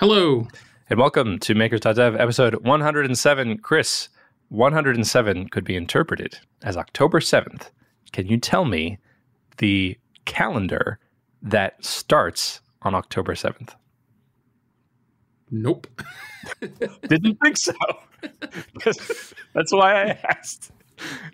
[0.00, 0.48] Hello.
[0.88, 3.58] And welcome to Makers.dev episode 107.
[3.58, 4.08] Chris,
[4.48, 7.68] 107 could be interpreted as October 7th.
[8.10, 8.96] Can you tell me
[9.58, 10.98] the calendar
[11.42, 13.74] that starts on October 7th?
[15.50, 15.86] Nope.
[17.06, 17.74] Didn't think so.
[19.52, 20.72] That's why I asked.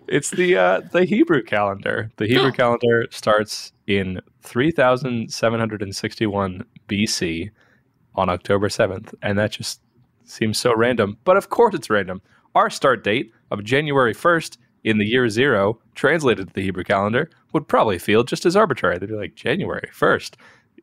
[0.09, 2.11] It's the uh, the Hebrew calendar.
[2.17, 7.51] The Hebrew calendar starts in 3761 BC
[8.17, 9.81] on October 7th, and that just
[10.25, 11.17] seems so random.
[11.23, 12.21] But of course it's random.
[12.55, 17.29] Our start date of January 1st in the year 0 translated to the Hebrew calendar
[17.53, 18.97] would probably feel just as arbitrary.
[18.97, 20.35] They'd be like January 1st.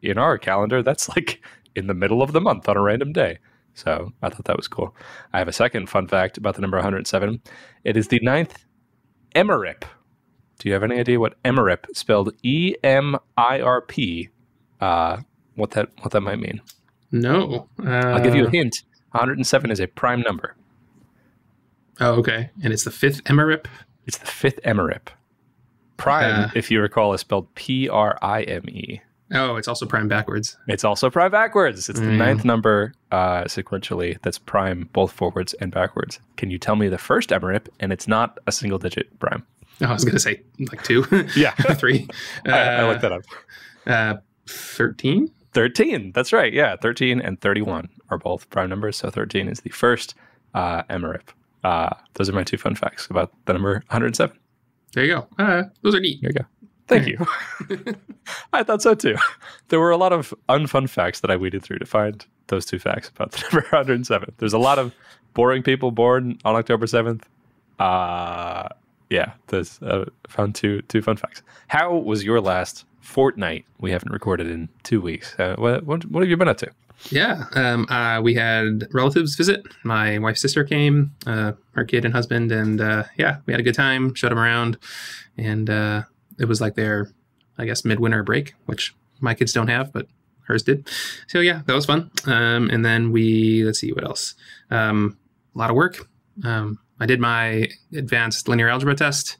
[0.02, 1.42] In our calendar, that's like
[1.74, 3.38] in the middle of the month on a random day.
[3.74, 4.94] So I thought that was cool.
[5.32, 7.40] I have a second fun fact about the number 107.
[7.82, 8.64] It is the ninth
[9.34, 9.82] Emirp.
[10.58, 14.28] Do you have any idea what Emirp, spelled E M I R P,
[14.80, 15.18] uh,
[15.56, 16.60] what that what that might mean?
[17.14, 17.68] No.
[17.84, 18.82] Uh, I'll give you a hint.
[19.12, 20.56] 107 is a prime number.
[22.00, 22.50] Oh, okay.
[22.62, 23.66] And it's the fifth Emirp.
[24.06, 25.08] It's the fifth Emirp.
[25.96, 26.50] Prime, Uh.
[26.56, 29.00] if you recall, is spelled P R I M E.
[29.32, 30.56] Oh, it's also prime backwards.
[30.68, 31.88] It's also prime backwards.
[31.88, 32.18] It's the Mm.
[32.18, 36.18] ninth number uh, sequentially that's prime both forwards and backwards.
[36.36, 37.68] Can you tell me the first Emirp?
[37.80, 39.44] And it's not a single digit prime.
[39.80, 41.04] Oh, I was going to say like two.
[41.36, 41.52] Yeah.
[41.74, 42.08] Three.
[42.46, 43.22] I, I looked that up.
[43.86, 44.14] Uh,
[44.48, 45.30] 13?
[45.54, 46.12] 13.
[46.12, 46.52] That's right.
[46.52, 46.76] Yeah.
[46.76, 48.96] 13 and 31 are both prime numbers.
[48.98, 50.14] So 13 is the first
[50.54, 51.28] uh, Emirp.
[51.62, 54.36] Uh, those are my two fun facts about the number 107.
[54.92, 55.26] There you go.
[55.38, 56.20] Uh, those are neat.
[56.20, 56.46] Here you go.
[56.86, 57.26] Thank you.
[58.52, 59.16] I thought so too.
[59.68, 62.78] There were a lot of unfun facts that I weeded through to find those two
[62.78, 64.34] facts about the number 107.
[64.38, 64.94] There's a lot of
[65.32, 67.22] boring people born on October 7th.
[67.78, 68.68] Uh,
[69.10, 71.42] yeah, there's uh, found two two fun facts.
[71.68, 73.64] How was your last fortnight?
[73.78, 75.38] We haven't recorded in two weeks.
[75.38, 76.70] Uh, what, what what have you been up to?
[77.10, 77.44] Yeah.
[77.54, 79.66] Um, uh, we had relatives visit.
[79.82, 83.62] My wife's sister came, uh, her kid and husband, and uh, yeah, we had a
[83.64, 84.14] good time.
[84.14, 84.78] Showed them around,
[85.36, 86.02] and uh,
[86.38, 87.10] it was like their,
[87.58, 90.06] I guess, midwinter break, which my kids don't have, but
[90.46, 90.88] hers did.
[91.28, 92.10] So yeah, that was fun.
[92.26, 94.34] Um, and then we let's see what else.
[94.70, 95.18] Um,
[95.54, 96.08] a lot of work.
[96.42, 99.36] Um, I did my advanced linear algebra test,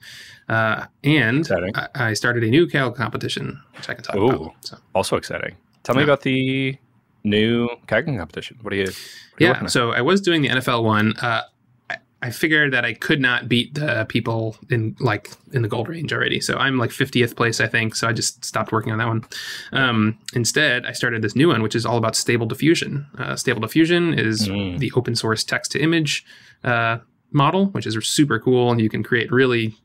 [0.48, 1.72] uh, and Exciting.
[1.94, 4.28] I, started a new Kaggle competition, which I can talk Ooh.
[4.28, 4.52] about.
[4.60, 4.76] So.
[4.94, 5.56] Also exciting.
[5.82, 6.76] Tell me about the
[7.24, 8.58] new kayaking competition.
[8.62, 8.84] What are you?
[8.84, 8.94] What
[9.40, 9.68] are Yeah, on?
[9.68, 11.16] so I was doing the NFL one.
[11.18, 11.42] Uh,
[11.90, 15.88] I, I figured that I could not beat the people in like in the gold
[15.88, 16.40] range already.
[16.40, 17.96] So I'm like 50th place, I think.
[17.96, 19.24] So I just stopped working on that one.
[19.72, 23.06] Um, instead, I started this new one, which is all about stable diffusion.
[23.18, 24.78] Uh, stable diffusion is Mm.
[24.78, 26.24] the open source text to image
[26.62, 26.98] uh,
[27.32, 29.76] model, which is super cool, and you can create really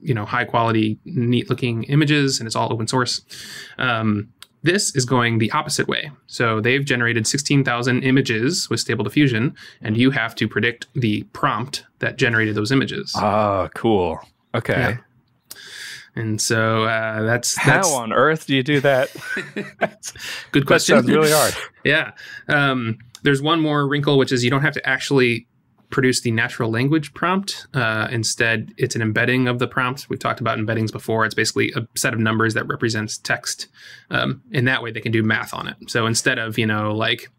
[0.00, 3.22] you know high quality, neat looking images, and it's all open source.
[3.78, 4.28] Um,
[4.62, 6.10] this is going the opposite way.
[6.26, 11.84] So they've generated 16,000 images with Stable Diffusion, and you have to predict the prompt
[12.00, 13.12] that generated those images.
[13.16, 14.18] Ah, cool.
[14.54, 14.74] Okay.
[14.74, 14.96] Yeah.
[16.16, 19.10] And so uh, that's that's How on earth do you do that?
[19.54, 20.96] good that question.
[20.96, 21.54] sounds really hard.
[21.84, 22.10] yeah.
[22.48, 25.46] Um, there's one more wrinkle, which is you don't have to actually
[25.90, 27.66] produce the natural language prompt.
[27.72, 30.08] Uh, instead, it's an embedding of the prompt.
[30.10, 31.24] We've talked about embeddings before.
[31.24, 33.68] It's basically a set of numbers that represents text.
[34.10, 35.76] Um, in that way, they can do math on it.
[35.88, 37.30] So instead of, you know, like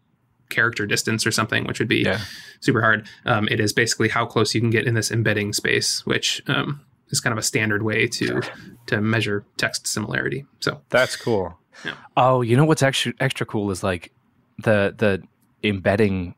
[0.48, 2.20] character distance or something, which would be Yeah.
[2.60, 6.04] super hard, um, it is basically how close you can get in this embedding space,
[6.04, 6.80] which um,
[7.10, 8.40] is kind of a standard way to
[8.86, 10.44] to measure text similarity.
[10.58, 11.56] So That's cool.
[11.84, 11.92] Yeah.
[12.16, 14.12] Oh, you know what's extra extra cool is like
[14.58, 15.22] the the
[15.62, 16.34] embedding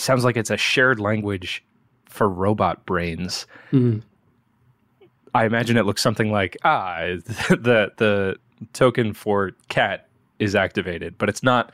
[0.00, 1.64] sounds like it's a shared language
[2.06, 3.46] for robot brains.
[3.72, 4.02] mhm.
[5.32, 6.98] I imagine it looks something like ah
[7.48, 8.36] the the
[8.72, 10.08] token for cat
[10.38, 11.72] is activated, but it's not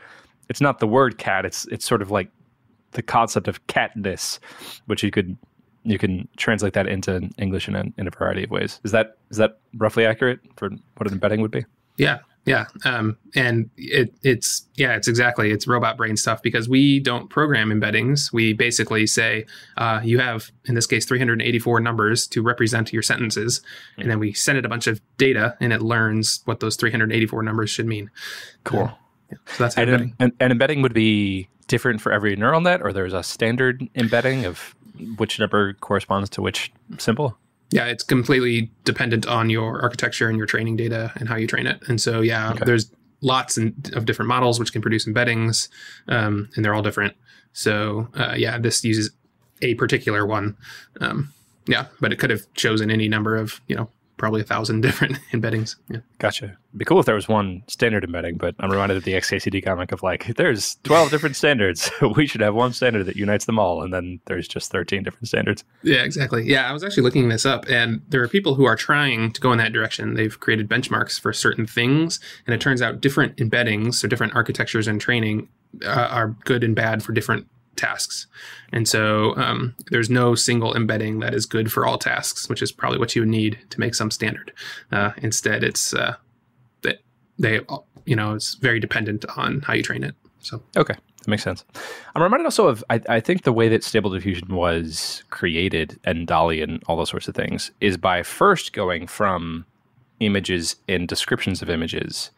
[0.49, 1.45] it's not the word cat.
[1.45, 2.29] It's it's sort of like
[2.93, 4.39] the concept of catness,
[4.87, 5.37] which you could
[5.85, 8.81] you can translate that into English in a, in a variety of ways.
[8.85, 11.65] Is that is that roughly accurate for what an embedding would be?
[11.97, 17.01] Yeah, yeah, um, and it, it's yeah, it's exactly it's robot brain stuff because we
[17.01, 18.33] don't program embeddings.
[18.33, 19.47] We basically say
[19.77, 23.61] uh, you have in this case 384 numbers to represent your sentences,
[23.99, 27.43] and then we send it a bunch of data, and it learns what those 384
[27.43, 28.11] numbers should mean.
[28.65, 28.93] Cool.
[29.31, 30.15] Yeah, so that's And embedding.
[30.21, 34.45] an, an embedding would be different for every neural net, or there's a standard embedding
[34.45, 34.77] of
[35.19, 37.37] which number corresponds to which symbol.
[37.71, 41.67] Yeah, it's completely dependent on your architecture and your training data and how you train
[41.67, 41.83] it.
[41.89, 42.65] And so, yeah, Okay.
[42.65, 42.91] there's
[43.23, 45.69] lots of different models which can produce embeddings,
[46.09, 47.15] um, and they're all different.
[47.53, 49.11] So, uh, yeah, this uses
[49.63, 50.57] a particular one.
[51.01, 51.33] Um,
[51.67, 55.19] yeah, but it could have chosen any number of you know probably a thousand different
[55.33, 55.77] embeddings.
[55.89, 55.99] Yeah.
[56.19, 56.45] Gotcha.
[56.45, 59.65] It'd be cool if there was one standard embedding, but I'm reminded of the XKCD
[59.65, 61.91] comic of like, there's 12 different standards.
[62.17, 63.83] we should have one standard that unites them all.
[63.83, 65.65] And then there's just 13 different standards.
[65.83, 66.45] Yeah, exactly.
[66.45, 69.41] Yeah, I was actually looking this up, and there are people who are trying to
[69.41, 70.15] go in that direction.
[70.15, 74.89] They've created benchmarks for certain things, and it turns out different embeddings, so different architectures
[74.89, 75.49] and training,
[75.85, 77.47] uh, are good and bad for different
[77.77, 78.27] tasks.
[78.73, 82.73] And so um, there's no single embedding that is good for all tasks, which is
[82.73, 84.53] probably what you would need to make some standard.
[84.93, 86.17] Uh, instead, it's uh,
[86.83, 87.01] that
[87.39, 87.61] they,
[88.05, 90.15] you know, it's very dependent on how you train it.
[90.41, 91.65] So Okay, that makes sense.
[92.15, 96.27] I'm reminded also of I, I think the way that Stable Diffusion was created and
[96.27, 99.67] DALL-E and all those sorts of things is by first going from
[100.21, 102.31] images and descriptions of images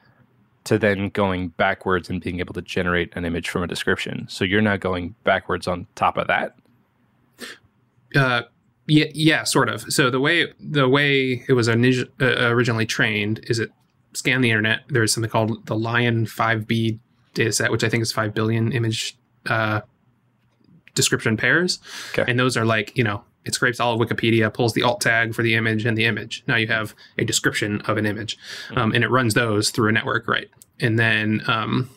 [0.69, 4.27] to then going backwards and being able to generate an image from a description.
[4.29, 6.57] So you're now going backwards on top of that.
[8.15, 8.43] Uh,
[8.87, 9.83] yeah, yeah, sort of.
[9.93, 13.71] So the way the way it was initi- uh, originally trained is it
[14.13, 14.81] scanned the internet.
[14.89, 16.99] There's something called the LAION-5B
[17.35, 19.17] dataset, which I think is five billion image
[19.47, 19.81] uh,
[20.95, 21.79] description pairs,
[22.13, 22.31] Okay.
[22.31, 25.35] and those are like you know it scrapes all of Wikipedia, pulls the alt tag
[25.35, 26.45] for the image and the image.
[26.47, 28.39] Now you have a description of an image,
[28.77, 30.49] um, and it runs those through a network, right?
[30.81, 31.91] And then um,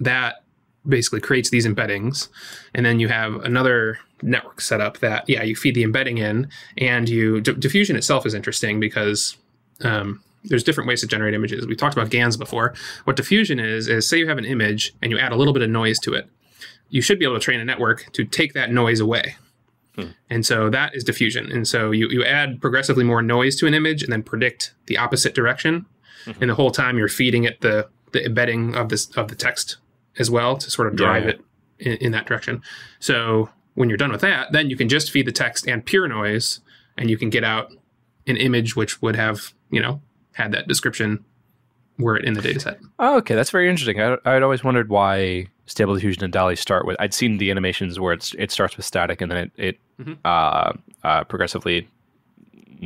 [0.00, 0.42] that
[0.86, 2.28] basically creates these embeddings,
[2.74, 6.48] and then you have another network set up that yeah you feed the embedding in,
[6.76, 9.36] and you D- diffusion itself is interesting because
[9.84, 11.66] um, there's different ways to generate images.
[11.66, 12.74] We talked about GANs before.
[13.04, 15.62] What diffusion is is say you have an image and you add a little bit
[15.62, 16.28] of noise to it.
[16.88, 19.36] You should be able to train a network to take that noise away.
[19.96, 20.08] Hmm.
[20.30, 21.50] And so that is diffusion.
[21.50, 24.98] And so you, you add progressively more noise to an image and then predict the
[24.98, 25.86] opposite direction.
[26.26, 26.42] Mm-hmm.
[26.42, 29.78] And the whole time you're feeding it the, the embedding of this of the text
[30.18, 31.30] as well to sort of drive Yeah.
[31.30, 31.40] it
[31.78, 32.62] in, in that direction.
[33.00, 36.08] So when you're done with that, then you can just feed the text and pure
[36.08, 36.60] noise
[36.98, 37.72] and you can get out
[38.26, 40.00] an image which would have, you know,
[40.32, 41.24] had that description
[41.98, 42.78] were it in the data set.
[42.98, 44.00] Oh, okay, that's very interesting.
[44.00, 46.96] I, I'd always wondered why Stable Diffusion and DALL-E start with.
[47.00, 50.16] I'd seen the animations where it's it starts with static and then it it Mhm.
[50.24, 50.72] uh,
[51.04, 51.88] uh, progressively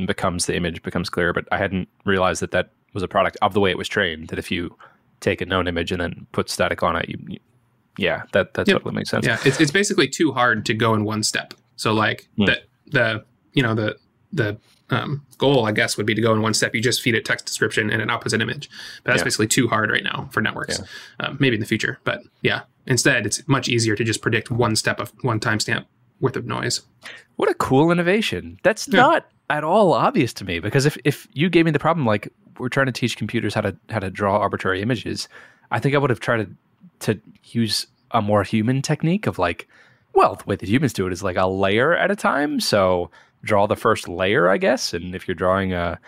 [0.05, 1.33] becomes the image becomes clear.
[1.33, 4.29] But I hadn't realized that that was a product of the way it was trained.
[4.29, 4.75] That if you
[5.19, 7.39] take a known image and then put static on it, you, you
[7.97, 8.77] yeah, that that Yep.
[8.77, 9.25] totally makes sense.
[9.25, 11.53] Yeah, it's, it's basically too hard to go in one step.
[11.75, 12.45] So like Hmm.
[12.45, 13.97] the the you know the
[14.33, 14.57] the
[14.89, 16.75] um, goal I guess would be to go in one step.
[16.75, 18.69] You just feed it text description and an opposite image.
[19.03, 19.25] But that's Yeah.
[19.25, 20.81] basically too hard right now for networks.
[21.19, 22.61] Um, maybe in the future, but yeah.
[22.87, 25.85] Instead, it's much easier to just predict one step of one timestamp
[26.19, 26.81] worth of noise.
[27.35, 28.59] What a cool innovation.
[28.63, 28.99] That's Yeah.
[29.01, 32.31] not at all obvious to me because if, if you gave me the problem like
[32.57, 35.27] we're trying to teach computers how to how to draw arbitrary images,
[35.71, 36.37] I think I would have tried
[36.99, 39.67] to to use a more human technique of like
[40.13, 42.59] well, the way that humans do it is like a layer at a time.
[42.59, 43.09] So
[43.43, 45.99] draw the first layer, I guess, and if you're drawing a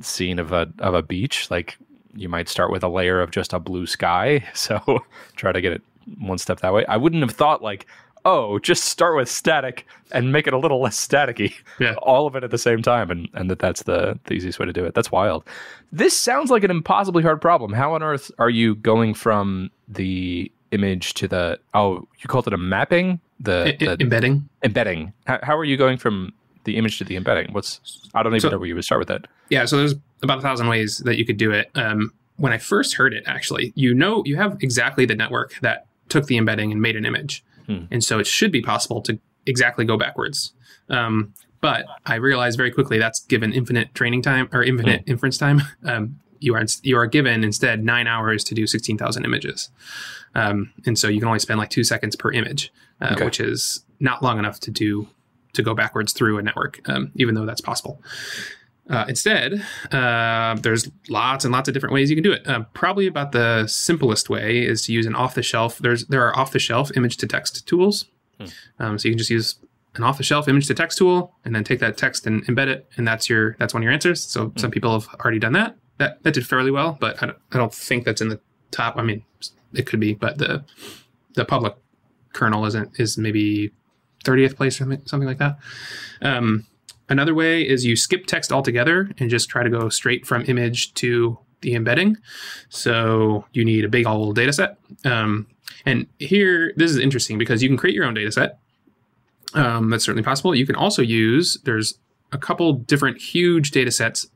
[0.00, 1.76] scene of a of a beach, like
[2.14, 4.44] you might start with a layer of just a blue sky.
[4.54, 5.04] So
[5.36, 5.82] try to get it
[6.18, 6.84] one step that way.
[6.86, 7.86] I wouldn't have thought like,
[8.24, 11.54] oh, just start with static and make it a little less staticky.
[11.78, 11.94] Yeah.
[12.02, 14.66] All of it at the same time, and, and that that's the, the easiest way
[14.66, 14.94] to do it.
[14.94, 15.44] That's wild.
[15.92, 17.72] This sounds like an impossibly hard problem.
[17.72, 22.52] How on earth are you going from the image to the oh you called it
[22.52, 24.46] a mapping the, the embedding.
[24.62, 26.30] embedding how, how are you going from
[26.68, 27.80] the image to the embedding what's
[28.14, 30.38] i don't even So- know where you would start with that Yeah, so there's about
[30.38, 31.70] a thousand ways that you could do it.
[31.74, 35.86] Um, when I first heard it, actually, you know, you have exactly the network that
[36.08, 37.84] took the embedding and made an image, Hmm.
[37.90, 40.52] and so it should be possible to exactly go backwards.
[40.90, 45.62] Um, but I realized very quickly that's given infinite training time or infinite inference time.
[45.84, 49.70] Um, you are you are given instead nine hours to do sixteen thousand images,
[50.34, 52.70] um, and so you can only spend like two seconds per image,
[53.00, 53.24] uh, Okay.
[53.24, 55.08] which is not long enough to do
[55.52, 58.02] to go backwards through a network, um, even though that's possible.
[58.90, 59.62] Uh, instead,
[59.92, 62.46] uh, there's lots and lots of different ways you can do it.
[62.48, 65.78] Uh, probably about the simplest way is to use an off-the-shelf.
[65.78, 68.06] There's there are off-the-shelf image-to-text tools,
[68.78, 69.56] um, so you can just use
[69.94, 73.56] an off-the-shelf image-to-text tool and then take that text and embed it, and that's your
[73.58, 74.22] that's one of your answers.
[74.22, 75.76] So some people have already done that.
[75.98, 78.40] That that did fairly well, but I don't, I don't think that's in the
[78.70, 78.96] top.
[78.96, 79.22] I mean,
[79.74, 80.64] it could be, but the
[81.34, 81.74] the public
[82.32, 83.72] kernel isn't is maybe
[84.28, 85.58] 30th place or something, something like that.
[86.22, 86.66] Um,
[87.08, 90.92] Another way is you skip text altogether and just try to go straight from image
[90.94, 92.18] to the embedding.
[92.68, 94.78] So you need a big old data set.
[95.04, 95.46] Um,
[95.86, 98.58] and here, this is interesting because you can create your own data set.
[99.54, 100.54] Um, that's certainly possible.
[100.54, 101.98] You can also use, there's
[102.30, 104.26] a couple different huge data sets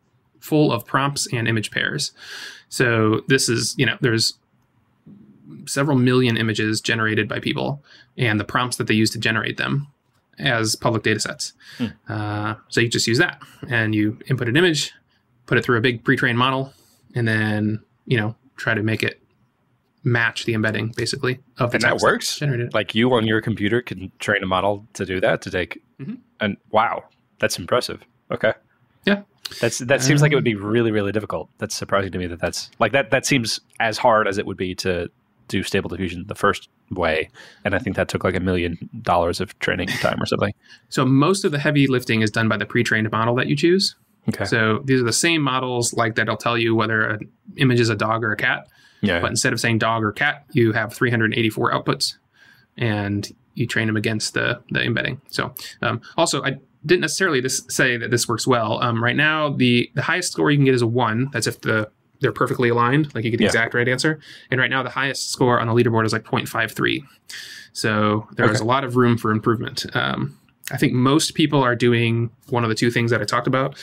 [0.41, 2.13] full of prompts and image pairs.
[2.71, 4.39] So this is, you know, there's
[5.67, 7.83] several million images generated by people
[8.19, 9.87] and the prompts that they use to generate them
[10.39, 11.53] as public data sets.
[12.09, 14.93] Uh, so you just use that and you input an image,
[15.47, 16.73] put it through a big pre-trained model,
[17.15, 19.21] and then you know try to make it
[20.05, 22.39] match the embedding basically of the And that works?
[22.39, 22.75] generated.
[22.75, 26.19] Like you on your computer can train a model to do that to take Mhm.
[26.41, 27.05] and wow,
[27.39, 28.03] that's impressive.
[28.31, 28.53] Okay.
[29.07, 29.23] Yeah.
[29.61, 31.51] That's that seems like it would Um, be really really difficult.
[31.59, 34.57] That's surprising to me that that's like that that seems as hard as it would
[34.57, 35.09] be to
[35.49, 37.29] do stable diffusion the first way
[37.65, 40.53] and I think that took like a million dollars of training time or something.
[40.89, 43.97] So most of the heavy lifting is done by the pre-trained model that you choose.
[44.29, 44.45] Okay.
[44.45, 47.97] So these are the same models like that'll tell you whether an image is a
[47.97, 48.69] dog or a cat.
[49.01, 49.21] Yeah.
[49.21, 52.17] But instead of saying dog or cat, you have 384 outputs,
[52.77, 55.21] and you train them against the the embedding.
[55.29, 58.81] So um, also, I didn't necessarily this, say that this works well.
[58.81, 61.31] Um, right now, the the highest score you can get is a one.
[61.33, 61.91] That's if the
[62.23, 63.49] they're perfectly aligned, like you get the Yeah.
[63.51, 64.19] exact right answer.
[64.51, 67.03] And right now, the highest score on the leaderboard is like 0.53.
[67.75, 68.59] So there's Okay.
[68.61, 69.85] a lot of room for improvement.
[69.95, 70.39] Um,
[70.71, 73.77] I think most people are doing one of the two things that I talked about.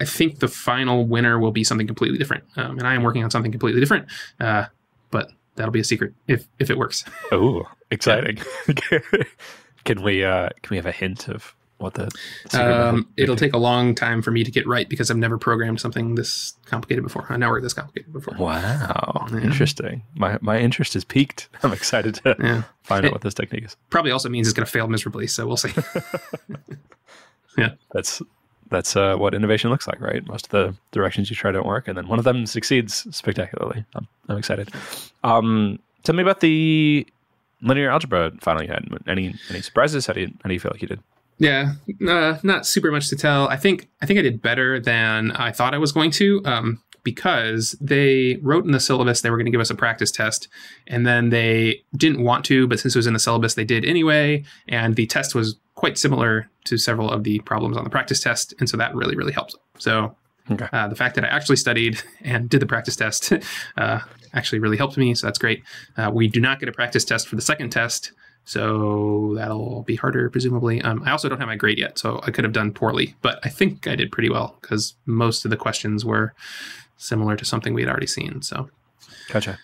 [0.00, 3.22] I think the final winner will be something completely different, um, and I am working
[3.22, 4.06] on something completely different.
[4.40, 4.64] Uh,
[5.12, 7.04] but that'll be a secret if if it works.
[7.30, 8.38] Oh, exciting.
[9.84, 11.54] can we uh can we have a hint of
[11.84, 12.10] what the
[12.52, 15.80] Um, it'll take a long time for me to get right because I've never programmed
[15.80, 17.26] something this complicated before.
[17.28, 18.34] I never worked this complicated before.
[18.36, 19.40] Wow, Yeah.
[19.40, 20.02] interesting.
[20.14, 21.48] My my interest is peaked.
[21.62, 23.76] I'm excited to Yeah, find It- out what this technique is.
[23.90, 25.26] probably also means it's going to fail miserably.
[25.28, 25.72] So we'll see.
[27.56, 28.20] Yeah, that's
[28.70, 30.26] that's uh, what innovation looks like, right?
[30.26, 33.84] Most of the directions you try don't work, and then one of them succeeds spectacularly.
[33.94, 34.70] I'm, I'm excited.
[35.22, 37.06] Um, tell me about the
[37.62, 38.88] linear algebra final you had.
[39.06, 40.06] Any any surprises?
[40.06, 41.00] How do you how do you feel like you did?
[41.38, 41.72] Yeah,
[42.08, 43.48] uh, not super much to tell.
[43.48, 46.80] I think I think I did better than I thought I was going to, um,
[47.02, 50.48] because they wrote in the syllabus they were going to give us a practice test,
[50.86, 53.84] and then they didn't want to, but since it was in the syllabus, they did
[53.84, 54.44] anyway.
[54.68, 58.54] And the test was quite similar to several of the problems on the practice test,
[58.60, 59.56] and so that really really helps.
[59.78, 60.16] So
[60.50, 60.68] Okay.
[60.72, 63.32] uh, the fact that I actually studied and did the practice test
[63.76, 64.00] uh,
[64.34, 65.62] actually really helped me, so that's great.
[65.96, 68.12] Uh, we do not get a practice test for the second test.
[68.46, 70.82] So that'll be harder, presumably.
[70.82, 73.38] Um, I also don't have my grade yet, so I could have done poorly, but
[73.42, 76.34] I think I did pretty well because most of the questions were
[76.98, 78.42] similar to something we had already seen.
[78.42, 78.68] So
[79.30, 79.58] Gotcha.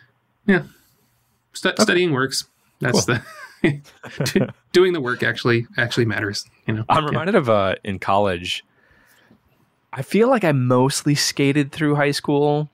[1.52, 2.44] stu- studying works.
[2.80, 3.22] That's the
[4.72, 6.46] doing the work actually actually matters.
[6.66, 7.08] You know, I'm Yeah.
[7.10, 8.64] reminded of uh, in college.
[9.92, 12.70] I feel like I mostly skated through high school,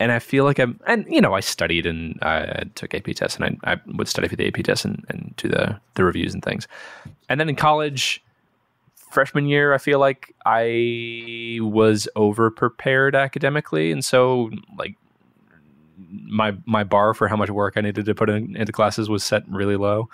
[0.00, 3.38] and I feel like I'm, and you know, I studied and I took AP tests,
[3.38, 6.34] and I, I would study for the AP tests and, and do the the reviews
[6.34, 6.66] and things.
[7.28, 8.22] And then in college,
[9.10, 14.96] freshman year, I feel like I was over prepared academically, and so like
[16.08, 19.22] my my bar for how much work I needed to put in, into classes was
[19.22, 20.08] set really low.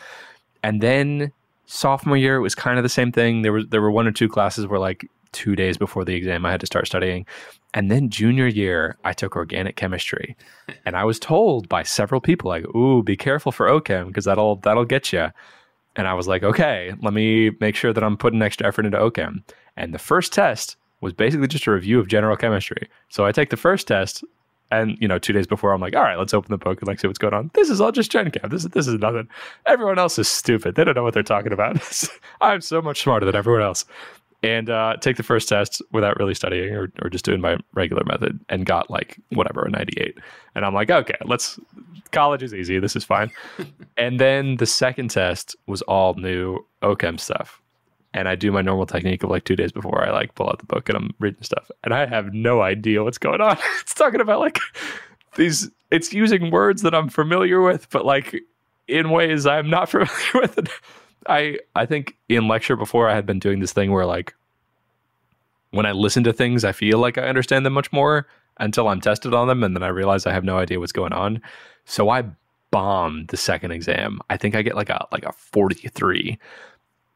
[0.62, 1.32] And then
[1.66, 3.42] sophomore year, it was kind of the same thing.
[3.42, 6.44] There was there were one or two classes where like two days before the exam,
[6.44, 7.26] I had to start studying.
[7.72, 10.36] And then junior year, I took organic chemistry,
[10.84, 14.56] and I was told by several people like, "Ooh, be careful for OChem because that'll
[14.56, 15.28] that'll get you."
[15.96, 18.98] And I was like, "Okay, let me make sure that I'm putting extra effort into
[18.98, 19.44] OChem."
[19.76, 22.88] And the first test was basically just a review of general chemistry.
[23.08, 24.24] So I take the first test,
[24.72, 26.88] and you know, two days before, I'm like, "All right, let's open the book and
[26.88, 28.50] like see what's going on." This is all just Gen Chem.
[28.50, 29.28] This is this is nothing.
[29.66, 30.74] Everyone else is stupid.
[30.74, 31.80] They don't know what they're talking about.
[32.40, 33.84] I'm so much smarter than everyone else
[34.42, 38.02] and uh, take the first test without really studying or, or just doing my regular
[38.04, 40.16] method and got like whatever a 98
[40.54, 41.58] and i'm like okay let's
[42.10, 42.78] college is easy.
[42.78, 43.30] This is fine.
[43.96, 47.60] And then the second test was all new ochem stuff.
[48.14, 50.58] And i do my normal technique of like two days before i like pull out
[50.58, 51.70] the book and i'm reading stuff.
[51.84, 53.58] And i have no idea what's going on.
[53.80, 54.58] It's talking about like
[55.36, 58.34] these it's using words that i'm familiar with but like
[58.88, 60.68] in ways i'm not familiar with
[61.28, 64.34] I I think in lecture before I had been doing this thing where like
[65.70, 68.26] when I listen to things I feel like I understand them much more
[68.58, 71.12] until I'm tested on them and then I realize I have no idea what's going
[71.12, 71.40] on.
[71.84, 72.24] So I
[72.70, 74.20] bombed the second exam.
[74.30, 76.38] I think I get like a like a 43.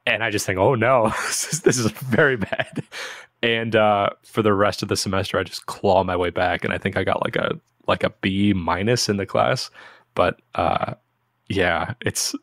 [0.06, 2.82] And I just think, "Oh no, this is, this is very bad."
[3.42, 6.73] And uh, for the rest of the semester I just claw my way back and
[6.73, 9.70] I think I got like a like a B minus in the class.
[10.14, 10.94] But uh,
[11.49, 12.34] yeah, it's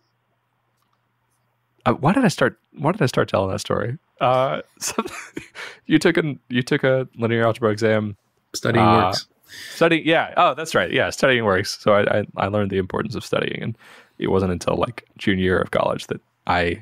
[1.85, 2.59] uh, why did I start?
[2.77, 3.97] Why did I start telling that story?
[4.19, 5.43] Uh, something-
[5.85, 8.15] you took a you took a linear algebra exam.
[8.53, 9.27] studying Uh, works.
[9.71, 10.33] Study, yeah.
[10.37, 10.91] Oh, that's right.
[10.91, 11.77] Yeah, studying works.
[11.81, 13.77] So I, I I learned the importance of studying, and
[14.17, 16.81] it wasn't until like junior year of college that I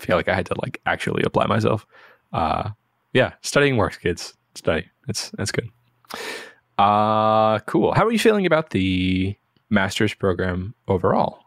[0.00, 1.86] feel like I had to like actually apply myself.
[2.32, 2.70] Uh,
[3.12, 4.34] yeah, studying works, kids.
[4.56, 4.88] Study.
[5.08, 5.68] It's that's good.
[6.78, 7.92] Uh cool.
[7.94, 9.36] How are you feeling about the
[9.70, 11.40] master's program overall?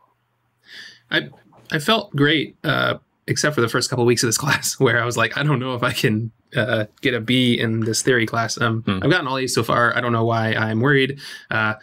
[1.10, 1.30] I
[1.72, 2.96] I felt great, uh,
[3.28, 5.44] except for the first couple of weeks of this class, where I was like, I
[5.44, 8.60] don't know if I can uh, get a B in this theory class.
[8.60, 9.00] Um, Hmm.
[9.02, 9.96] I've gotten all A's so far.
[9.96, 11.20] I don't know why I'm worried.
[11.50, 11.76] Uh,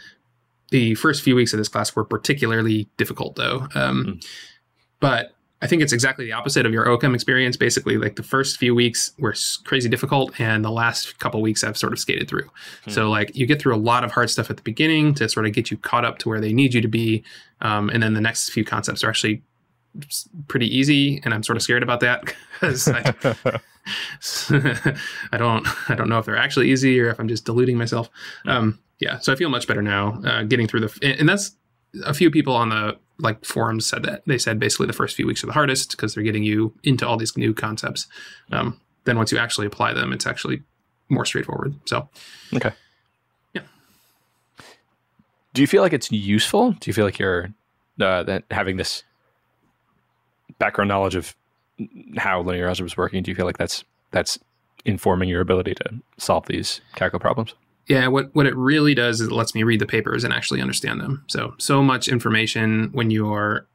[0.71, 3.67] the first few weeks of this class were particularly difficult, though.
[3.75, 4.13] Um, Hmm.
[5.01, 7.57] But I think it's exactly the opposite of your OCHEM experience.
[7.57, 11.77] Basically, like the first few weeks were crazy difficult, and the last couple weeks I've
[11.79, 12.49] sort of skated through.
[12.85, 12.91] Hmm.
[12.91, 15.47] So, like, you get through a lot of hard stuff at the beginning to sort
[15.47, 17.23] of get you caught up to where they need you to be,
[17.61, 19.41] um, and then the next few concepts are actually
[20.49, 21.21] pretty easy.
[21.25, 23.15] And I'm sort of scared about that because I,
[25.33, 28.11] I don't I don't know if they're actually easy or if I'm just deluding myself.
[28.47, 31.57] Um, yeah, so I feel much better now uh, getting through the and that's
[32.05, 35.27] a few people on the like forums said that they said basically the first few
[35.27, 38.07] weeks are the hardest because they're getting you into all these new concepts.
[38.53, 40.63] Um, then once you actually apply them, it's actually
[41.09, 41.75] more straightforward.
[41.87, 42.09] So
[42.55, 42.73] okay.
[43.55, 43.63] Yeah.
[45.55, 46.73] Do you feel like it's useful?
[46.73, 47.51] Do you feel like you're
[48.01, 49.03] uh, that having this
[50.59, 51.35] background knowledge of
[52.17, 53.23] how linear algebra is working?
[53.23, 54.39] Do you feel like that's that's
[54.85, 57.55] informing your ability to solve these calculus problems?
[57.87, 60.61] Yeah, what what it really does is it lets me read the papers and actually
[60.61, 61.25] understand them.
[61.29, 63.67] So so much information when you are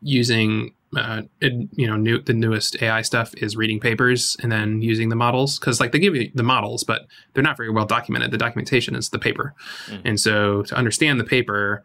[0.00, 4.80] using uh, it, you know new the newest AI stuff is reading papers and then
[4.80, 7.84] using the models because like they give you the models, but they're not very well
[7.84, 8.30] documented.
[8.30, 9.54] The documentation is the paper,
[9.90, 10.00] Mhm.
[10.06, 11.84] and so to understand the paper,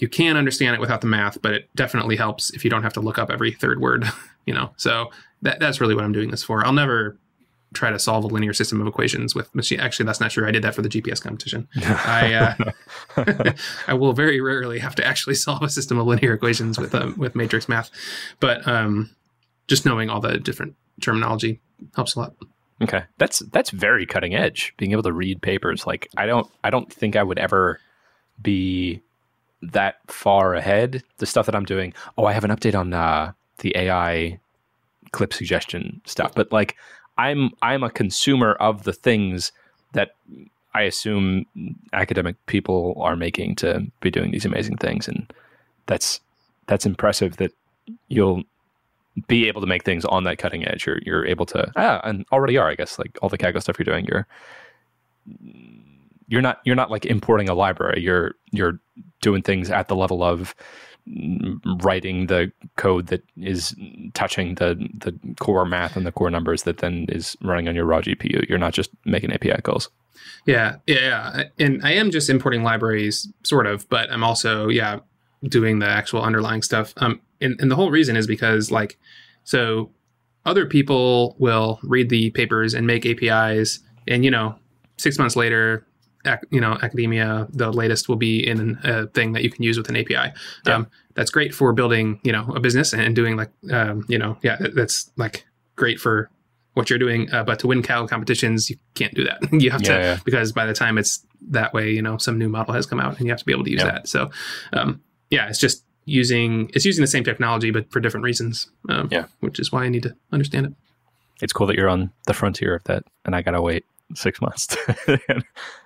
[0.00, 2.92] you can understand it without the math, but it definitely helps if you don't have
[2.94, 4.04] to look up every third word.
[4.46, 5.10] You know, so
[5.42, 6.64] that that's really what I'm doing this for.
[6.64, 7.18] I'll never
[7.74, 9.78] try to solve a linear system of equations with machine.
[9.78, 10.46] Actually, that's not true.
[10.46, 11.68] I did that for the GPS competition.
[11.76, 12.54] I
[13.16, 13.52] uh,
[13.86, 17.14] I will very rarely have to actually solve a system of linear equations with um,
[17.16, 17.90] with matrix math,
[18.40, 19.10] but um,
[19.68, 21.60] just knowing all the different terminology
[21.94, 22.34] helps a lot.
[22.82, 24.74] Okay, that's that's very cutting edge.
[24.78, 27.78] Being able to read papers, like I don't, I don't think I would ever
[28.42, 29.02] be
[29.62, 31.02] that far ahead.
[31.18, 31.92] The stuff that I'm doing.
[32.16, 34.38] Oh, I have an update on uh, the AI
[35.12, 36.76] clip suggestion stuff, but like
[37.18, 39.52] I'm, I'm a consumer of the things
[39.92, 40.14] that
[40.74, 41.46] I assume
[41.92, 45.32] academic people are making to be doing these amazing things, and
[45.86, 46.20] that's
[46.66, 47.52] that's impressive that
[48.08, 48.44] you'll
[49.26, 50.86] be able to make things on that cutting edge.
[50.86, 52.98] You're you're able to ah, and already are, I guess.
[52.98, 54.26] Like all the Kaggle stuff you're doing, you're
[56.30, 58.00] you're not you're not like importing a library.
[58.00, 58.80] You're you're
[59.20, 60.54] doing things at the level of
[61.82, 63.74] writing the code that is
[64.14, 67.84] touching the the core math and the core numbers that then is running on your
[67.84, 68.48] raw GPU.
[68.48, 69.90] You're not just making API calls.
[70.46, 71.42] Yeah, yeah, yeah.
[71.58, 75.00] And I am just importing libraries, sort of, but I'm also, yeah,
[75.44, 76.94] doing the actual underlying stuff.
[76.98, 78.98] Um, and, and the whole reason is because, like,
[79.44, 79.90] so
[80.44, 84.56] other people will read the papers and make APIs, and you know,
[84.96, 85.86] six months later,
[86.26, 89.76] ac- you know, academia, the latest will be in a thing that you can use
[89.78, 90.32] with an API.
[90.66, 90.74] Yeah.
[90.74, 94.36] Um, that's great for building, you know, a business and doing like, um, you know,
[94.42, 95.44] yeah, that's like
[95.76, 96.30] great for
[96.74, 97.30] what you're doing.
[97.32, 99.40] Uh, but to win Kaggle competitions, you can't do that.
[99.52, 100.18] you have to Yeah, yeah.
[100.24, 103.16] because by the time it's that way, you know, some new model has come out
[103.18, 103.90] and you have to be able to use Yeah.
[103.90, 104.08] that.
[104.08, 104.30] So,
[104.72, 108.68] um, yeah, it's just using it's using the same technology but for different reasons.
[108.88, 109.26] Um, Yeah.
[109.40, 110.72] which is why I need to understand it.
[111.42, 114.66] it's cool that you're on the frontier of that and I gotta wait six months
[114.68, 115.42] to,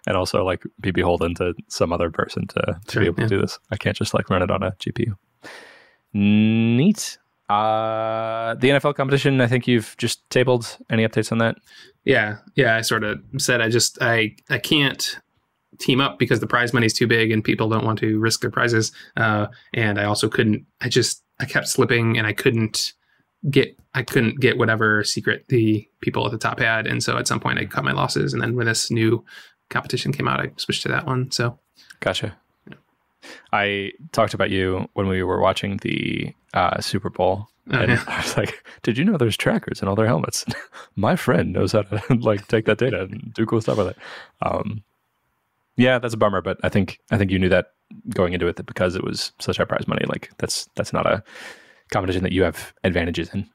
[0.06, 3.28] and also like be beholden to some other person to, to Sure, be able yeah.
[3.28, 3.58] to do this.
[3.70, 5.16] I can't just like run it on a GPU.
[6.12, 7.18] Neat.
[7.48, 10.78] Uh, the NFL competition, I think you've just tabled.
[10.88, 11.56] Any updates on that?
[12.04, 12.76] Yeah, yeah.
[12.76, 15.18] I sort of said I just I I can't
[15.78, 18.50] team up because the prize money's too big and people don't want to risk their
[18.50, 18.92] prizes.
[19.16, 20.64] Uh, and I also couldn't.
[20.80, 22.94] I just I kept slipping and I couldn't
[23.50, 26.86] get I couldn't get whatever secret the people at the top had.
[26.86, 28.32] And so at some point I cut my losses.
[28.32, 29.24] And then when this new
[29.68, 31.30] competition came out, I switched to that one.
[31.30, 31.58] So
[32.00, 32.36] Gotcha.
[33.52, 38.04] I talked about you when we were watching the uh, Super Bowl, uh, and yeah.
[38.08, 40.44] I was like, "Did you know there's trackers in all their helmets?"
[40.96, 43.96] My friend knows how to like take that data and do cool stuff with it.
[44.42, 44.82] Um,
[45.76, 47.72] yeah, that's a bummer, but I think I think you knew that
[48.10, 51.06] going into it that because it was such high prize money, like that's that's not
[51.06, 51.22] a
[51.90, 53.48] competition that you have advantages in.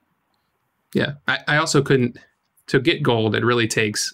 [0.94, 1.14] Yeah.
[1.28, 2.18] I, I also couldn't
[2.68, 4.14] to get gold, it really takes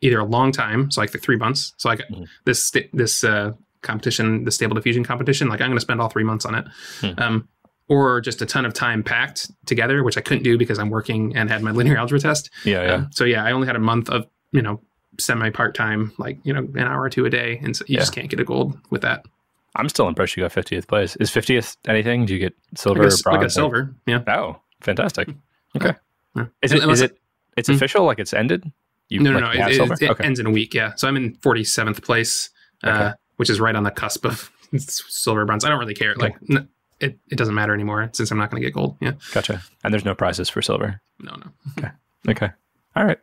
[0.00, 1.72] either a long time, so like the three months.
[1.78, 2.26] So like Mhm.
[2.44, 6.44] this this uh, competition, the stable diffusion competition, like I'm gonna spend all three months
[6.44, 6.64] on it.
[7.00, 7.12] Hmm.
[7.18, 7.48] Um
[7.86, 11.36] or just a ton of time packed together, which I couldn't do because I'm working
[11.36, 12.48] and had my linear algebra test.
[12.64, 14.80] Yeah, yeah, Um, so yeah, I only had a month of, you know,
[15.20, 17.60] semi part time, like, you know, an hour or two a day.
[17.62, 18.00] And so you Yeah.
[18.00, 19.26] just can't get a gold with that.
[19.76, 21.16] I'm still impressed you got 50th place.
[21.16, 22.26] Is 50th anything?
[22.26, 23.36] Do you get silver, Like or bronze?
[23.38, 23.94] like a silver.
[24.06, 24.22] Yeah.
[24.28, 25.28] Oh, fantastic.
[25.76, 25.94] Okay.
[26.36, 26.46] Yeah.
[26.62, 26.88] Is it?
[26.88, 27.18] Is it?
[27.56, 27.74] It's Hmm?
[27.74, 28.04] official.
[28.04, 28.70] Like it's ended.
[29.08, 29.66] You, no, no, like, no.
[29.68, 30.24] It, it, it okay.
[30.24, 30.72] ends in a week.
[30.74, 30.92] Yeah.
[30.96, 32.50] So I'm in 47th place,
[32.82, 35.64] uh, which is right on the cusp of silver bronze.
[35.64, 36.14] I don't really care.
[36.14, 36.68] Like, n-
[37.00, 38.96] it, it doesn't matter anymore since I'm not going to get gold.
[39.00, 39.12] Yeah.
[39.32, 39.62] Gotcha.
[39.84, 41.00] And there's no prizes for silver.
[41.20, 41.50] No, no.
[41.78, 41.90] Okay.
[42.28, 42.48] Okay.
[42.96, 43.18] All right.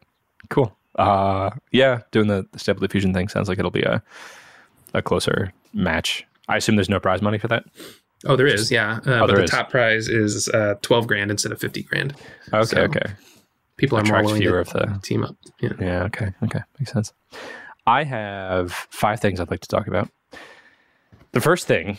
[0.49, 0.77] cool.
[0.95, 4.03] Uh, yeah, doing the, the stable diffusion thing sounds like it'll be a
[4.93, 6.25] a closer match.
[6.47, 7.63] I assume there's no prize money for that.
[8.25, 8.99] Oh, there is, yeah.
[9.05, 9.49] Uh, Oh, but the is.
[9.49, 12.13] top prize is uh, twelve grand instead of fifty grand.
[12.53, 13.13] Okay, So, okay.
[13.77, 15.35] People are more willing fewer to of the team up.
[15.59, 15.69] Yeah.
[15.79, 17.13] Yeah, okay, okay, makes sense.
[17.87, 20.09] I have five things I'd like to talk about.
[21.31, 21.97] The first thing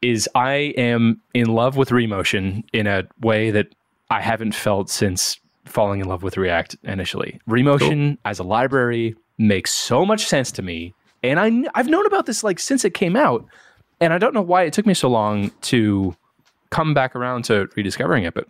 [0.00, 3.66] is I am in love with Remotion in a way that
[4.10, 7.40] I haven't felt since falling in love with React initially.
[7.48, 12.26] Remotion as a library makes so much sense to me, and I I've known about
[12.26, 13.44] this like since it came out,
[14.04, 16.16] and I don't know why it took me so long to
[16.70, 18.46] come back around to rediscovering it, but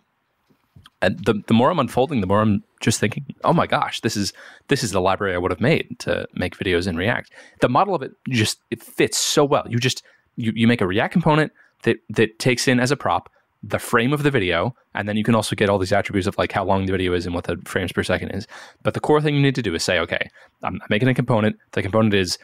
[1.01, 4.17] and the, the more I'm unfolding, the more I'm just thinking, oh my gosh, this
[4.17, 4.33] is
[4.69, 7.31] this is the library I would have made to make videos in React.
[7.61, 9.65] The model of it just it fits so well.
[9.69, 10.03] You just
[10.35, 11.51] you, you make a React component
[11.83, 13.29] that that takes in as a prop
[13.67, 16.37] the frame of the video, and then you can also get all these attributes of
[16.37, 18.47] like how long the video is and what the frames per second is.
[18.83, 20.29] But the core thing you need to do is say, okay,
[20.61, 21.57] I'm making a component.
[21.71, 22.37] The component is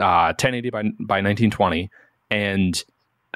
[0.00, 1.90] uh, 1080 by by 1920,
[2.30, 2.82] and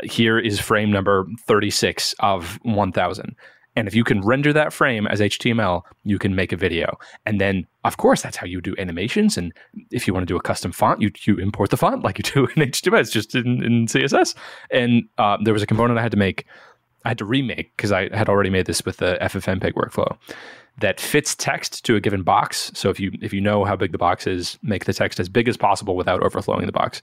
[0.03, 3.37] here is frame number 36 of 1000.
[3.76, 6.98] And if you can render that frame as HTML, you can make a video.
[7.24, 9.38] And then, of course, that's how you do animations.
[9.38, 9.53] And
[9.90, 12.24] if you want to do a custom font, you, you import the font like you
[12.24, 13.00] do in HTML.
[13.00, 14.35] It's just in, in CSS.
[14.70, 16.46] And uh, there was a component I had to make,
[17.05, 20.16] I had to remake because I had already made this with the FFmpeg workflow
[20.81, 22.72] that fits text to a given box.
[22.74, 25.29] So if you if you know how big the box is, make the text as
[25.29, 27.03] big as possible without overflowing the box.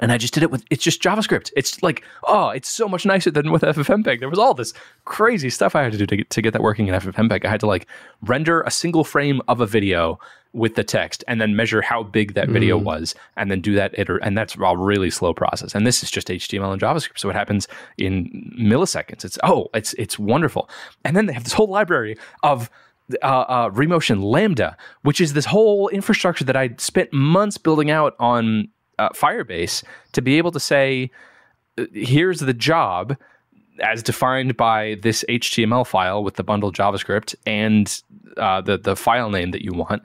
[0.00, 1.50] And I just did it with it's just JavaScript.
[1.56, 4.20] It's like, oh, it's so much nicer than with FFmpeg.
[4.20, 4.72] There was all this
[5.04, 7.44] crazy stuff I had to do to get, to get that working in FFmpeg.
[7.44, 7.86] I had to like
[8.22, 10.18] render a single frame of a video
[10.52, 13.96] with the text and then measure how big that video was and then do that
[13.98, 15.74] iter- and that's a really slow process.
[15.74, 17.18] And this is just HTML and JavaScript.
[17.18, 19.24] So it happens in milliseconds.
[19.24, 20.70] It's oh, it's it's wonderful.
[21.04, 22.70] And then they have this whole library of
[23.22, 28.16] uh, uh, Remotion Lambda, which is this whole infrastructure that I spent months building out
[28.18, 31.10] on uh, Firebase to be able to say,
[31.78, 33.16] uh, here's the job
[33.80, 38.02] as defined by this HTML file with the bundled JavaScript and
[38.36, 40.02] uh, the the file name that you want,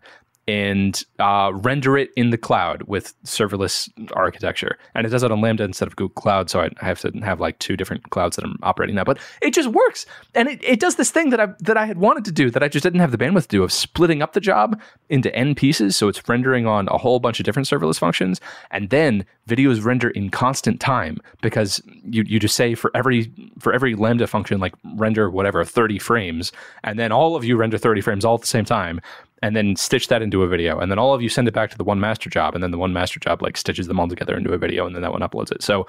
[0.47, 4.77] and uh, render it in the cloud with serverless architecture.
[4.95, 7.39] And it does it on Lambda instead of Google Cloud, so I have to have
[7.39, 9.03] like two different clouds that I'm operating now.
[9.03, 11.97] But it just works, and it, it does this thing that I that I had
[11.97, 14.33] wanted to do that I just didn't have the bandwidth to do of splitting up
[14.33, 17.99] the job into n pieces, so it's rendering on a whole bunch of different serverless
[17.99, 23.31] functions, and then videos render in constant time because you you just say for every
[23.59, 26.51] for every Lambda function like render whatever 30 frames,
[26.83, 28.99] and then all of you render 30 frames all at the same time
[29.41, 30.79] and then stitch that into a video.
[30.79, 32.71] And then all of you send it back to the one master job and then
[32.71, 35.11] the one master job like stitches them all together into a video and then that
[35.11, 35.63] one uploads it.
[35.63, 35.87] So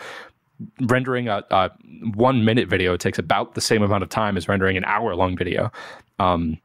[0.82, 1.70] rendering a, a
[2.14, 5.36] one minute video takes about the same amount of time as rendering an hour long
[5.36, 5.70] video
[6.18, 6.58] um,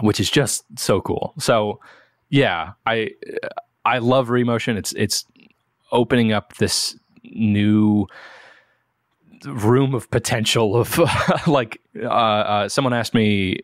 [0.00, 1.34] which is just so cool.
[1.38, 1.80] So
[2.30, 3.10] yeah i
[3.84, 4.76] i love remotion.
[4.76, 5.24] It's it's
[5.90, 8.06] opening up this new
[9.44, 10.98] room of potential of
[11.46, 13.58] like uh, uh, someone asked me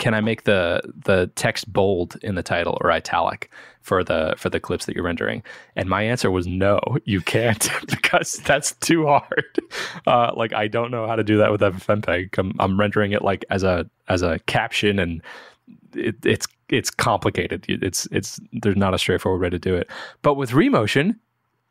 [0.00, 3.50] can I make the the text bold in the title or italic
[3.82, 5.42] for the for the clips that you're rendering?
[5.76, 9.60] And my answer was no, you can't because that's too hard.
[10.06, 12.36] Uh, like I don't know how to do that with FFmpeg.
[12.38, 15.22] I'm, I'm rendering it like as a as a caption, and
[15.94, 17.66] it, it's it's complicated.
[17.68, 19.90] It's it's there's not a straightforward way to do it.
[20.22, 21.16] But with Remotion,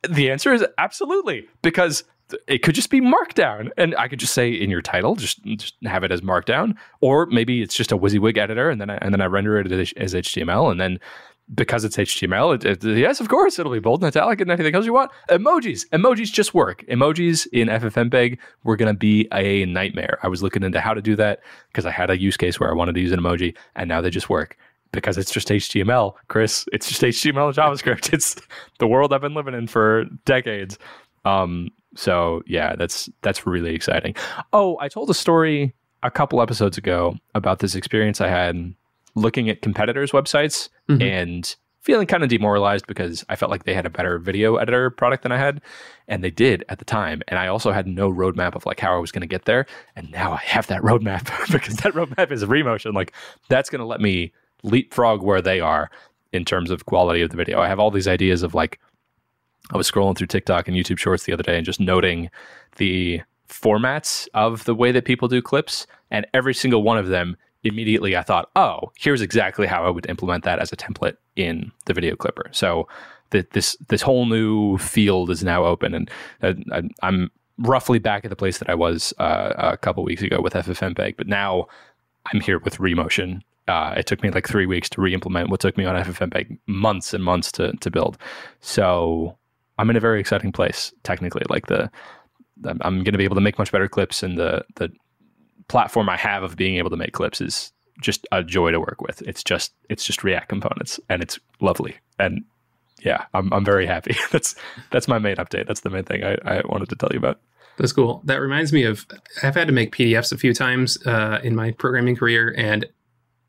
[0.07, 2.03] the answer is absolutely because
[2.47, 3.69] it could just be markdown.
[3.77, 6.75] And i could just say in your title just, just have it as markdown.
[7.01, 9.71] Or maybe it's just a WYSIWYG editor and then I, and then i render it
[9.71, 10.99] as, html and then
[11.55, 14.75] because it's html it, it, yes of course it'll be bold and italic and anything
[14.75, 15.11] else you want.
[15.29, 15.87] Emojis.
[15.89, 16.83] Emojis just work.
[16.87, 20.19] Emojis in ffmpeg were going to be a nightmare.
[20.23, 22.69] I was looking into how to do that because i had a use case where
[22.69, 24.57] i wanted to use an emoji and now they just work.
[24.91, 26.65] Because it's just HTML, Chris.
[26.73, 28.11] It's just HTML and JavaScript.
[28.13, 28.35] It's
[28.79, 30.79] the world I've been living in for decades.
[31.25, 34.15] Um, so yeah, that's that's really exciting.
[34.53, 35.73] Oh, I told a story
[36.03, 38.73] a couple episodes ago about this experience I had
[39.15, 41.01] looking at competitors' websites Mhm.
[41.03, 44.89] and feeling kind of demoralized because I felt like they had a better video editor
[44.89, 45.61] product than I had,
[46.07, 47.21] and they did at the time.
[47.27, 49.65] And I also had no roadmap of like how I was going to get there,
[49.95, 52.93] and now I have that roadmap because that roadmap is Remotion.
[52.93, 53.13] Like
[53.49, 54.31] that's going to let me
[54.63, 55.89] leapfrog where they are
[56.31, 57.59] in terms of quality of the video.
[57.59, 58.79] I have all these ideas of like
[59.71, 62.29] I was scrolling through TikTok and YouTube Shorts the other day and just noting
[62.77, 67.35] the formats of the way that people do clips, and every single one of them
[67.63, 71.71] immediately I thought, oh, here's exactly how I would implement that as a template in
[71.85, 72.49] the video clipper.
[72.51, 72.87] So
[73.31, 77.29] that this this whole new field is now open, and uh, I, I'm
[77.59, 81.17] roughly back at the place that I was uh, a couple weeks ago with FFmpeg,
[81.17, 81.67] but now
[82.31, 85.77] I'm here with Remotion uh, it took me like three weeks to re-implement what took
[85.77, 88.17] me on FFmpeg months and months to to build.
[88.61, 89.37] So
[89.79, 91.43] I'm in a very exciting place technically.
[91.49, 91.89] Like the
[92.65, 94.89] I'm, going to be able to make much better clips, and the the
[95.69, 99.01] platform I have of being able to make clips is just a joy to work
[99.01, 99.21] with.
[99.21, 101.95] It's just it's just React components, and it's lovely.
[102.17, 102.43] And
[103.01, 104.15] yeah, I'm I'm very happy.
[104.31, 104.55] that's
[104.91, 105.67] that's my main update.
[105.67, 107.39] That's the main thing I, I wanted to tell you about.
[107.77, 108.21] That's cool.
[108.25, 109.05] That reminds me of
[109.41, 112.85] I've had to make PDFs a few times uh, in my programming career, and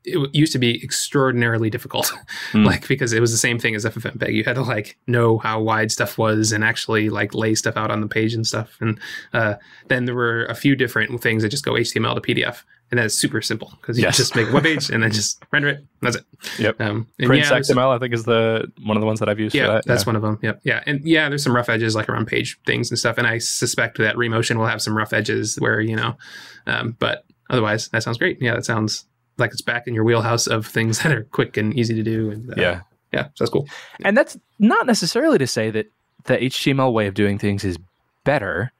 [0.03, 2.11] it used to be extraordinarily difficult
[2.51, 2.65] mm.
[2.71, 5.61] like because it was the same thing as ffmpeg you had to like know how
[5.61, 8.77] wide stuff was and actually like lay stuff out on the page and stuff.
[8.79, 8.99] And
[9.33, 9.55] uh,
[9.87, 13.15] then there were a few different things that just go html to pdf and that's
[13.15, 14.17] super simple because you yes.
[14.17, 15.85] just make a web page and then just render it.
[16.01, 16.25] That's it.
[16.59, 16.81] Yep.
[16.81, 19.55] Um, Prince yeah, xml i think is the one of the ones that i've used
[19.55, 19.85] yeah that.
[19.85, 20.07] that's yeah.
[20.07, 20.59] one of them yep.
[20.63, 20.83] Yeah.
[20.85, 23.17] And yeah there's some rough edges like around page things and stuff.
[23.17, 26.15] And i suspect that remotion will have some rough edges where you know
[26.67, 28.41] um, but otherwise that sounds great.
[28.41, 29.05] Yeah that sounds
[29.37, 32.31] like it's back in your wheelhouse of things that are quick and easy to do.
[32.31, 33.67] And uh, yeah, yeah, so that's cool.
[34.03, 35.91] And that's not necessarily to say that
[36.25, 37.77] the HTML way of doing things is
[38.23, 38.71] better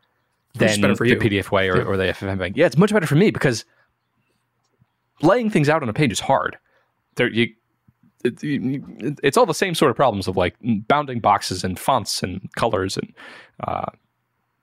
[0.53, 1.17] than better the you.
[1.17, 1.83] PDF way or, yeah.
[1.83, 2.53] or the FFmpeg.
[2.55, 3.65] Yeah, it's much better for me because
[5.21, 6.57] laying things out on a page is hard.
[7.15, 7.53] There, you,
[8.23, 8.39] it,
[9.23, 12.97] it's all the same sort of problems of like bounding boxes and fonts and colors
[12.97, 13.13] and
[13.65, 13.85] uh,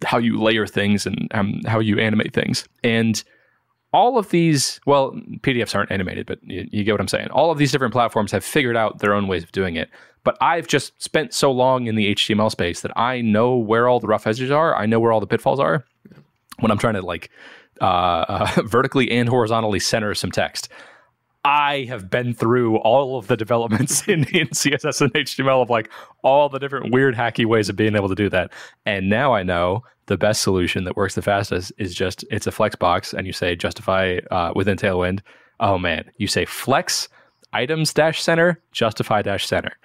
[0.04, 2.66] how you layer things and um, how you animate things.
[2.84, 3.22] And
[3.92, 7.28] all of these, well, PDFs aren't animated, but you, you, get what I'm saying.
[7.30, 9.88] All of these different platforms have figured out their own ways of doing it.
[10.24, 13.98] But I've just spent so long in the HTML space that I know where all
[14.00, 14.76] the rough edges are.
[14.76, 15.84] I know where all the pitfalls are
[16.60, 17.30] when I'm trying to like
[17.80, 20.68] uh, uh, vertically and horizontally center some text.
[21.44, 25.90] I have been through all of the developments in, in CSS and HTML of like
[26.22, 28.52] all the different weird hacky ways of being able to do that.
[28.86, 32.52] And now I know the best solution that works the fastest is just it's a
[32.52, 35.20] flex box and you say justify uh, within Tailwind.
[35.60, 37.08] Oh man, you say flex
[37.52, 39.76] items dash center, justify dash center.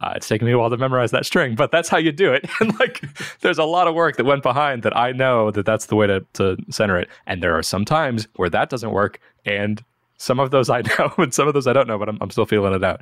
[0.00, 2.32] Uh, it's taken me a while to memorize that string, but that's how you do
[2.32, 2.44] it.
[2.60, 3.04] And like,
[3.40, 6.08] there's a lot of work that went behind that I know that that's the way
[6.08, 7.08] to, to center it.
[7.26, 9.20] And there are some times where that doesn't work.
[9.44, 9.82] And
[10.22, 12.30] some of those I know and some of those I don't know, but I'm, I'm
[12.30, 13.00] still feeling it out.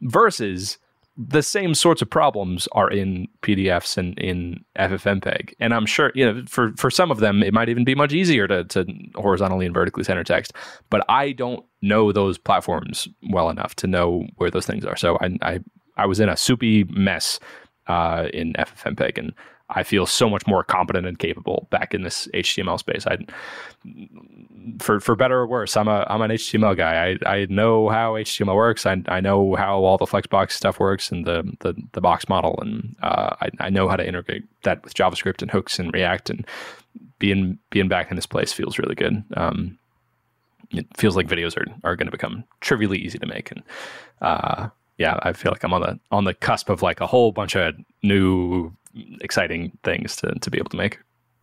[0.00, 0.78] Versus
[1.16, 5.52] the same sorts of problems are in PDFs and in FFmpeg.
[5.60, 8.14] And I'm sure, you know, for, for some of them, it might even be much
[8.14, 10.54] easier to, to horizontally and vertically center text.
[10.88, 14.96] But I don't know those platforms well enough to know where those things are.
[14.96, 15.60] So I, I,
[15.98, 17.38] I was in a soupy mess
[17.88, 19.18] uh, in FFmpeg.
[19.18, 19.34] And
[19.72, 23.06] I feel so much more competent and capable back in this HTML space.
[23.06, 23.18] I,
[24.78, 27.18] for for better or worse, I'm a I'm an HTML guy.
[27.24, 28.86] I, I know how HTML works.
[28.86, 32.58] I, I know how all the Flexbox stuff works and the the, the box model,
[32.60, 36.30] and uh, I I know how to integrate that with JavaScript and hooks and React.
[36.30, 36.46] And
[37.18, 39.24] being being back in this place feels really good.
[39.36, 39.78] Um,
[40.70, 43.62] it feels like videos are are going to become trivially easy to make, and
[44.20, 47.32] uh, yeah, I feel like I'm on the on the cusp of like a whole
[47.32, 48.72] bunch of new
[49.20, 50.98] exciting things to, to be able to make.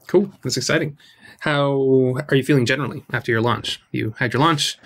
[0.08, 0.32] Cool.
[0.44, 0.98] That's exciting.
[1.40, 3.82] How are you feeling generally after your launch?
[3.92, 4.78] You had your launch,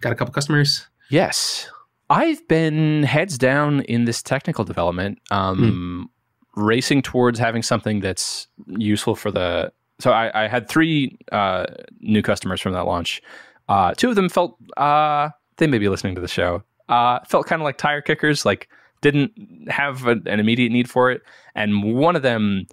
[0.00, 0.86] got a couple customers.
[1.10, 1.68] Yes.
[2.10, 6.08] I've been heads down in this technical development, um,
[6.56, 6.62] mm.
[6.62, 9.72] racing towards having something that's useful for the.
[9.98, 11.66] So I, I had three uh,
[12.00, 13.22] new customers from that launch.
[13.68, 16.62] Uh, two of them felt uh, they may be listening to the show.
[16.88, 18.68] Uh, felt kind of like tire kickers, like
[19.00, 19.32] didn't
[19.68, 21.22] have a, an immediate need for it,
[21.54, 22.66] and one of them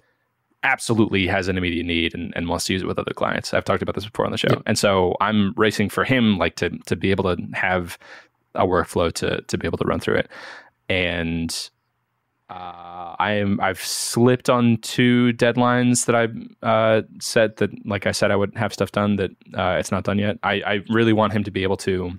[0.62, 3.52] absolutely has an immediate need and, and wants to use it with other clients.
[3.52, 4.62] I've talked about this before on the show, yep.
[4.66, 7.98] and so I'm racing for him, like to to be able to have
[8.54, 10.28] a workflow to to be able to run through it,
[10.88, 11.70] and
[12.50, 18.12] uh, I am I've slipped on two deadlines that I uh, said that, like I
[18.12, 20.38] said, I would have stuff done that uh, it's not done yet.
[20.42, 22.18] I, I really want him to be able to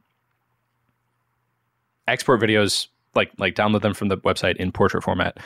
[2.07, 5.37] export videos like like download them from the website in portrait format,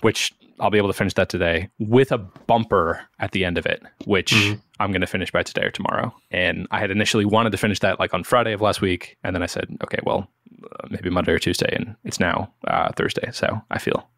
[0.00, 3.66] which I'll be able to finish that today with a bumper at the end of
[3.66, 4.60] it, which mm-hmm.
[4.80, 6.14] I'm going to finish by today or tomorrow.
[6.30, 9.34] And I had initially wanted to finish that like on Friday of last week, and
[9.34, 10.28] then I said, okay, well,
[10.64, 13.30] uh, maybe Monday or Tuesday, and it's now uh, Thursday.
[13.32, 14.08] So I feel,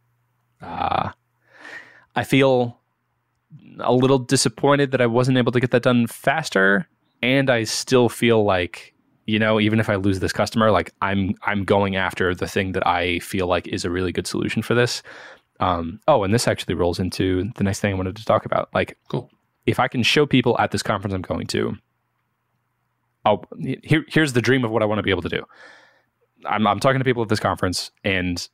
[0.63, 1.11] uh,
[2.15, 2.79] I feel
[3.81, 6.87] a little disappointed that I wasn't able to get that done faster,
[7.23, 8.95] and I still feel like
[9.29, 12.73] you know even if i lose this customer like i'm i'm going after the thing
[12.73, 15.03] that i feel like is a really good solution for this.
[15.61, 18.69] Um, oh and this actually rolls into the next thing i wanted to talk about.
[18.73, 19.31] Like cool.
[19.67, 21.77] if i can show people at this conference i'm going to
[23.27, 23.43] oh
[23.83, 25.45] here, here's the dream of what i want to be able to do.
[26.47, 28.49] I'm, I'm talking to people at this conference and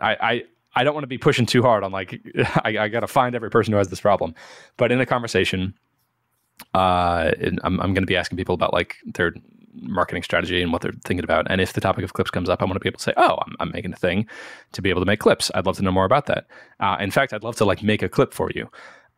[0.00, 0.42] i i
[0.74, 2.20] I don't want to be pushing too hard on like
[2.64, 4.34] I, I got to find every person who has this problem,
[4.76, 5.74] but in a conversation,
[6.74, 7.32] uh,
[7.64, 9.34] I'm, I'm going to be asking people about like their
[9.74, 11.46] marketing strategy and what they're thinking about.
[11.50, 13.14] And if the topic of clips comes up, I want to be able to say,
[13.16, 14.26] "Oh, I'm, I'm making a thing
[14.72, 15.50] to be able to make clips.
[15.54, 16.46] I'd love to know more about that.
[16.80, 18.68] Uh, in fact, I'd love to like make a clip for you.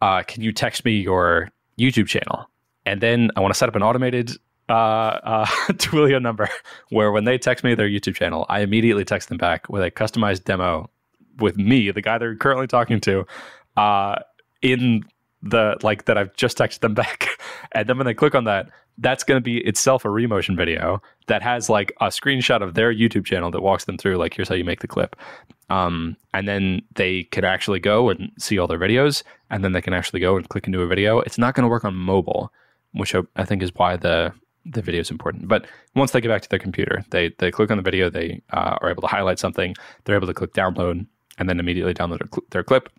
[0.00, 2.48] Uh, can you text me your YouTube channel?"
[2.86, 4.32] And then I want to set up an automated
[4.68, 6.48] uh, uh, Twilio number
[6.90, 9.90] where when they text me their YouTube channel, I immediately text them back with a
[9.90, 10.90] customized demo
[11.38, 13.26] with me, the guy they're currently talking to,
[13.76, 14.16] uh,
[14.62, 15.04] in
[15.42, 17.28] the like that I've just texted them back.
[17.72, 21.02] and then when they click on that, that's going to be itself a Remotion video
[21.26, 24.48] that has like a screenshot of their YouTube channel that walks them through, like, here's
[24.48, 25.16] how you make the clip.
[25.70, 29.80] Um, and then they can actually go and see all their videos, and then they
[29.80, 31.20] can actually go and click into a video.
[31.20, 32.52] It's not going to work on mobile,
[32.92, 34.32] which I, I think is why the
[34.66, 35.48] the video is important.
[35.48, 38.42] But once they get back to their computer, they they click on the video, they
[38.52, 41.06] uh, are able to highlight something, they're able to click download,
[41.38, 42.90] and then immediately download their, cl- their clip,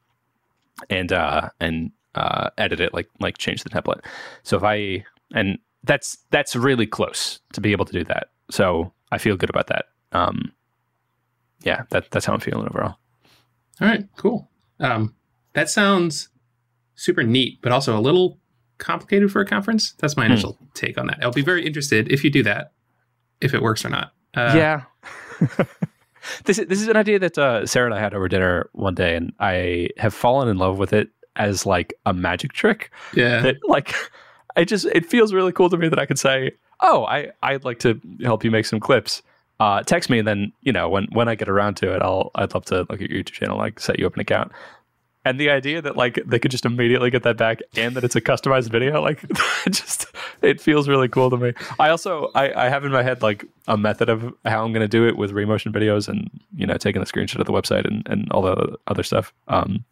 [0.90, 4.00] and uh, and uh, edit it like like change the template.
[4.44, 5.04] So if I
[5.36, 8.28] and that's that's really close to be able to do that.
[8.50, 9.86] So I feel good about that.
[10.12, 10.52] Um,
[11.64, 12.98] yeah, that that's how I'm feeling overall.
[13.80, 14.50] All right, cool.
[14.80, 15.16] Um,
[15.54, 16.30] that sounds
[16.96, 18.40] super neat, but also a little
[18.78, 19.94] complicated for a conference.
[19.94, 20.66] That's my initial hmm.
[20.74, 21.20] take on that.
[21.22, 22.74] I'll be very interested if you do that,
[23.40, 24.12] if it works or not.
[24.36, 24.84] Uh, yeah.
[26.46, 28.96] this is, this is an idea that uh, Sarah and I had over dinner one
[28.96, 32.92] day, and I have fallen in love with it as like a magic trick.
[33.16, 33.42] Yeah.
[33.42, 33.96] That like
[34.56, 37.64] it just it feels really cool to me that I could say, "Oh, I I'd
[37.64, 39.22] like to help you make some clips."
[39.60, 42.32] Uh, text me and then you know when when I get around to it, I'll
[42.36, 44.52] I'd love to look at your YouTube channel, like set you up an account.
[45.24, 48.16] And the idea that like they could just immediately get that back and that it's
[48.16, 49.24] a customized video, like
[49.70, 50.08] just
[50.42, 51.54] it feels really cool to me.
[51.80, 54.88] I also I, I have in my head like a method of how I'm gonna
[54.88, 58.02] do it with Remotion videos and you know taking a screenshot of the website and,
[58.10, 59.32] and all the other stuff.
[59.48, 59.86] Um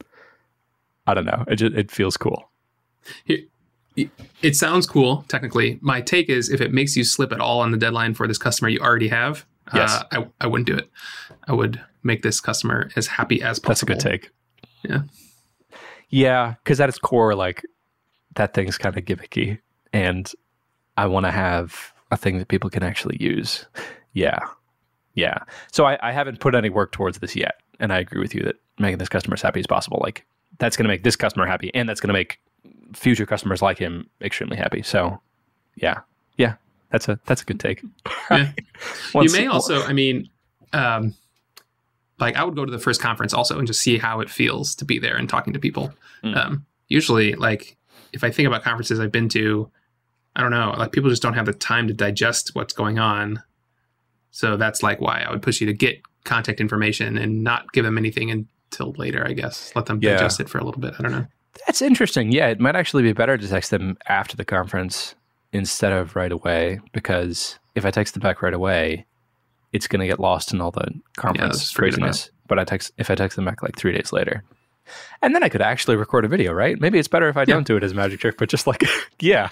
[1.06, 1.44] I don't know.
[1.48, 2.50] It just it feels cool.
[4.42, 5.80] It sounds cool technically.
[5.82, 8.38] My take is if it makes you slip at all on the deadline for this
[8.38, 10.02] customer you already have, yes.
[10.12, 10.90] Uh, I, I wouldn't do it.
[11.48, 13.94] I would make this customer as happy as possible.
[13.94, 14.32] That's a good take.
[14.84, 15.02] Yeah.
[16.10, 17.64] Yeah, because at its core, like
[18.36, 19.60] that thing's kind of gimmicky,
[19.94, 20.32] and
[20.98, 23.66] I want to have a thing that people can actually use.
[24.14, 24.40] Yeah,
[25.14, 25.40] yeah.
[25.72, 28.42] So I, I haven't put any work towards this yet, and I agree with you
[28.44, 30.26] that making this customer as happy as possible, like
[30.58, 32.40] that's going to make this customer happy, and that's going to make
[32.94, 34.82] future customers like him extremely happy.
[34.82, 35.22] So,
[35.76, 36.00] yeah,
[36.38, 36.56] yeah,
[36.92, 37.84] that's a that's a good take.
[38.30, 38.52] Yeah.
[39.16, 40.30] you may also, I mean,
[40.74, 41.16] um,
[42.20, 44.76] like I would go to the first conference also and just see how it feels
[44.76, 45.94] to be there and talking to people.
[46.24, 46.36] Mm.
[46.36, 47.78] Um, usually, like
[48.14, 49.70] if I think about conferences I've been to,
[50.36, 53.42] I don't know, like people just don't have the time to digest what's going on.
[54.32, 57.86] So that's like why I would push you to get contact information and not give
[57.86, 59.26] them anything until later.
[59.26, 60.14] I guess let them yeah.
[60.14, 60.94] digest it for a little bit.
[61.00, 61.28] I don't know.
[61.66, 62.32] That's interesting.
[62.32, 65.16] Yeah, it might actually be better to text them after the conference
[65.52, 69.06] instead of right away because if I text them back right away,
[69.72, 72.32] it's going to get lost in all the conference yeah, craziness.
[72.48, 74.44] But I text if I text them back like three days later,
[75.22, 76.80] and then I could actually record a video, right?
[76.80, 77.54] Maybe it's better if I yeah.
[77.54, 78.84] don't do it as a magic trick, but just like
[79.20, 79.50] yeah,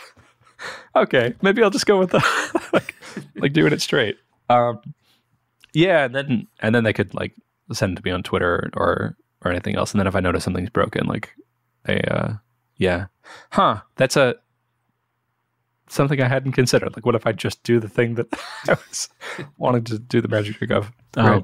[0.95, 2.95] okay, maybe I'll just go with the like,
[3.35, 4.17] like doing it straight.
[4.49, 4.79] Um,
[5.73, 7.33] yeah, and then and then they could like
[7.71, 10.43] send it to me on Twitter or or anything else, and then if I notice
[10.43, 11.35] something's broken, like
[11.87, 12.33] they uh,
[12.77, 13.07] yeah,
[13.51, 13.81] huh?
[13.95, 14.35] That's a
[15.89, 16.95] something I hadn't considered.
[16.95, 18.27] Like, what if I just do the thing that
[18.67, 19.09] I was
[19.57, 20.91] wanting to do the magic trick of?
[21.15, 21.43] Um, right.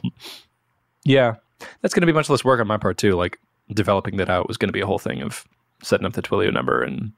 [1.03, 1.35] Yeah,
[1.81, 3.13] that's going to be much less work on my part too.
[3.13, 3.39] Like
[3.73, 5.45] developing that out was going to be a whole thing of
[5.81, 7.11] setting up the Twilio number and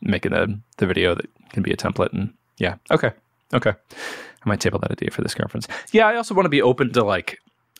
[0.00, 2.12] making the the video that can be a template.
[2.12, 3.12] And yeah, okay,
[3.52, 5.66] okay, I might table that idea for this conference.
[5.92, 7.38] Yeah, I also want to be open to like.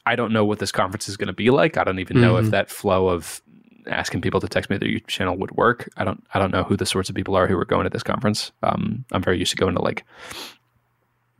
[0.09, 1.76] I don't know what this conference is going to be like.
[1.76, 2.44] I don't even know mm-hmm.
[2.44, 3.42] if that flow of
[3.87, 5.88] asking people to text me their YouTube channel would work.
[5.96, 7.90] I don't I don't know who the sorts of people are who are going to
[7.90, 8.53] this conference.
[8.62, 10.05] Um, I'm very used to going to like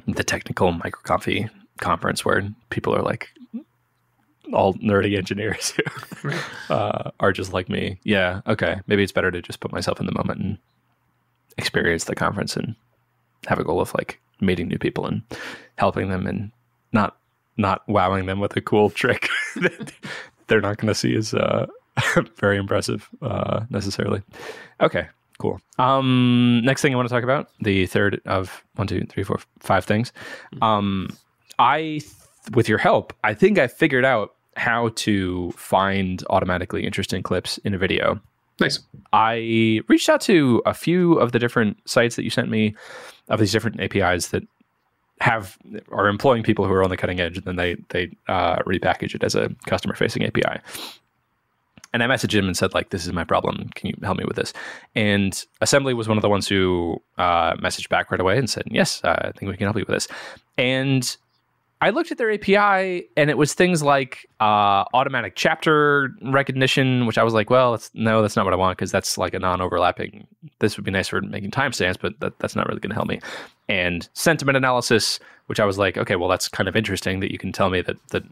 [0.07, 3.29] the technical micro coffee conference where people are like
[4.53, 5.75] all nerdy engineers
[6.23, 6.31] who
[6.75, 7.99] uh, are just like me.
[8.05, 8.81] Yeah, okay.
[8.87, 10.59] Maybe it's better to just put myself in the moment and
[11.59, 12.77] experience the conference and
[13.47, 15.23] have a goal of like meeting new people and
[15.77, 16.53] helping them and
[16.93, 17.17] not
[17.57, 19.93] not wowing them with a cool trick that
[20.47, 21.67] they're not going to see as uh,
[22.37, 24.23] very impressive uh, necessarily.
[24.81, 25.61] Okay, cool.
[25.79, 29.39] Um, next thing I want to talk about the third of one, two, three, four,
[29.61, 30.13] five things.
[30.63, 31.09] Um,
[31.59, 32.01] I,
[32.55, 37.75] with your help, I think I figured out how to find automatically interesting clips in
[37.75, 38.21] a video.
[38.59, 38.81] Nice.
[39.13, 42.75] I reached out to a few of the different sites that you sent me
[43.29, 44.45] of these different APIs that
[45.21, 45.59] have
[45.91, 49.15] are employing people who are on the cutting edge, and then they they uh, repackage
[49.15, 50.61] it as a customer facing API
[51.97, 53.71] and I messaged him and said like, "This is my problem.
[53.75, 54.53] Can you help me with this?"
[54.95, 58.65] And Assembly was one of the ones who uh, messaged back right away and said,
[58.67, 60.09] "Yes, uh, I think we can help you with this."
[60.59, 61.17] And
[61.81, 67.19] I looked at their API and it was things like uh, automatic chapter recognition, which
[67.19, 69.39] I was like, well, that's, no, that's not what I want because that's like a
[69.39, 70.27] non overlapping.
[70.59, 73.09] This would be nice for making timestamps, but that, that's not really going to help
[73.09, 73.21] me.
[73.69, 77.39] And sentiment analysis, which I was like, okay, well, that's kind of interesting that you
[77.39, 78.23] can tell me that the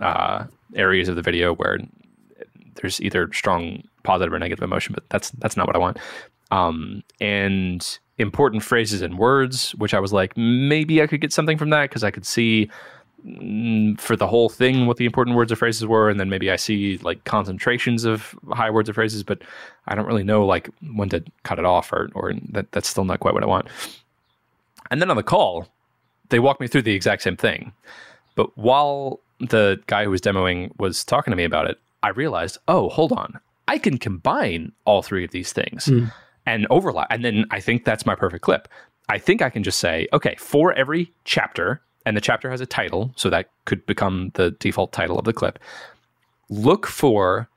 [0.00, 1.78] uh, areas of the video where
[2.76, 5.98] there's either strong positive or negative emotion, but that's that's not what I want.
[6.50, 11.58] Um, and important phrases and words, which I was like, maybe I could get something
[11.58, 12.70] from that because I could see
[13.26, 16.50] mm, for the whole thing what the important words or phrases were, and then maybe
[16.50, 19.42] I see like concentrations of high words or phrases, but
[19.86, 23.04] I don't really know like when to cut it off, or or that that's still
[23.04, 23.68] not quite what I want.
[24.90, 25.68] And then on the call,
[26.28, 27.72] they walked me through the exact same thing,
[28.34, 32.58] but while the guy who was demoing was talking to me about it, I realized,
[32.68, 35.86] oh, hold on, I can combine all three of these things.
[35.86, 36.12] Mm
[36.46, 37.06] and overlap.
[37.10, 38.68] And then I think that's my perfect clip.
[39.08, 42.66] I think I can just say, okay, for every chapter, and the chapter has a
[42.66, 45.58] title, so that could become the default title of the clip.
[46.48, 47.48] Look for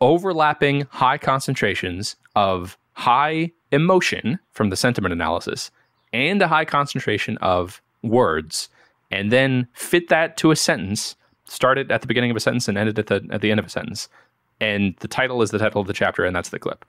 [0.00, 5.70] overlapping high concentrations of high emotion from the sentiment analysis
[6.12, 8.68] and a high concentration of words,
[9.10, 11.16] and then fit that to a sentence.
[11.46, 13.50] Start it at the beginning of a sentence and end it at the at the
[13.50, 14.08] end of a sentence.
[14.60, 16.84] And the title is the title of the chapter, and that's the clip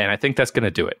[0.00, 0.98] and I think that's going to do it.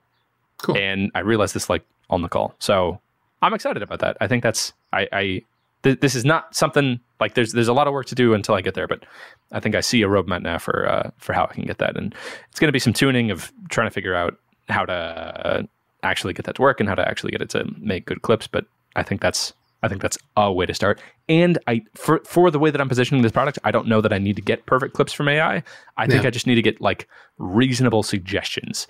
[0.58, 0.76] Cool.
[0.76, 3.00] And I realized this like on the call, so
[3.40, 4.18] I'm excited about that.
[4.20, 5.42] I think that's I, I
[5.82, 8.54] th- this is not something like there's there's a lot of work to do until
[8.54, 9.04] I get there, but
[9.52, 11.96] I think I see a roadmap now for uh, for how I can get that,
[11.96, 12.14] and
[12.50, 14.36] it's going to be some tuning of trying to figure out
[14.68, 15.66] how to
[16.02, 18.46] actually get that to work and how to actually get it to make good clips.
[18.46, 21.00] But I think that's I think that's a way to start.
[21.28, 24.12] And I for for the way that I'm positioning this product, I don't know that
[24.12, 25.62] I need to get perfect clips from AI.
[25.96, 26.28] I think yeah.
[26.28, 27.08] I just need to get like
[27.38, 28.86] reasonable suggestions.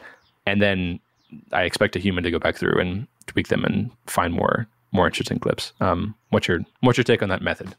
[0.46, 1.00] And then
[1.52, 5.06] I expect a human to go back through and tweak them and find more more
[5.06, 5.72] interesting clips.
[5.80, 7.74] Um, what's your what's your take on that method?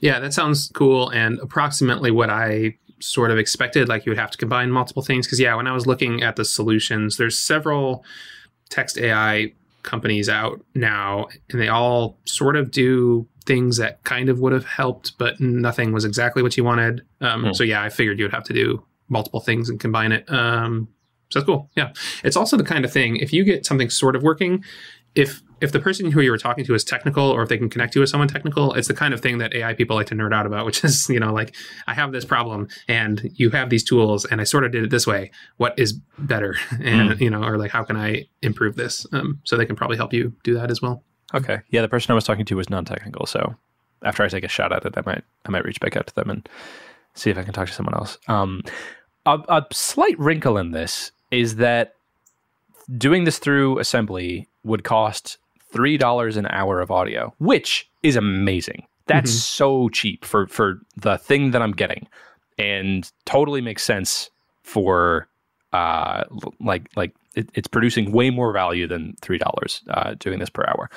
[0.00, 3.88] Yeah, that sounds cool and approximately what I sort of expected.
[3.88, 6.36] Like you would have to combine multiple things because yeah, when I was looking at
[6.36, 8.04] the solutions, there's several
[8.68, 9.52] text AI
[9.82, 14.66] companies out now, and they all sort of do things that kind of would have
[14.66, 17.02] helped, but nothing was exactly what you wanted.
[17.20, 17.56] Um, mm.
[17.56, 20.30] So yeah, I figured you would have to do multiple things and combine it.
[20.30, 20.88] Um,
[21.30, 21.70] so that's cool.
[21.76, 21.92] Yeah,
[22.24, 24.64] it's also the kind of thing if you get something sort of working,
[25.14, 27.68] if if the person who you were talking to is technical or if they can
[27.68, 30.14] connect you with someone technical, it's the kind of thing that AI people like to
[30.14, 31.54] nerd out about, which is, you know, like
[31.86, 34.90] I have this problem and you have these tools and I sort of did it
[34.90, 35.30] this way.
[35.56, 36.56] What is better?
[36.80, 37.20] And, mm.
[37.20, 39.06] you know, or like, how can I improve this?
[39.12, 41.04] Um, so they can probably help you do that as well.
[41.34, 41.60] Okay.
[41.68, 41.82] Yeah.
[41.82, 43.26] The person I was talking to was non-technical.
[43.26, 43.54] So
[44.02, 46.14] after I take a shot at it, I might, I might reach back out to
[46.14, 46.48] them and
[47.14, 48.16] see if I can talk to someone else.
[48.28, 48.62] Um,
[49.26, 51.94] a, a slight wrinkle in this is that
[52.96, 55.38] doing this through assembly would cost
[55.72, 58.86] three dollars an hour of audio, which is amazing.
[59.06, 59.38] That's mm-hmm.
[59.38, 62.06] so cheap for for the thing that I'm getting,
[62.58, 64.30] and totally makes sense
[64.62, 65.28] for
[65.72, 66.24] uh
[66.60, 70.64] like like it, it's producing way more value than three dollars uh, doing this per
[70.66, 70.90] hour,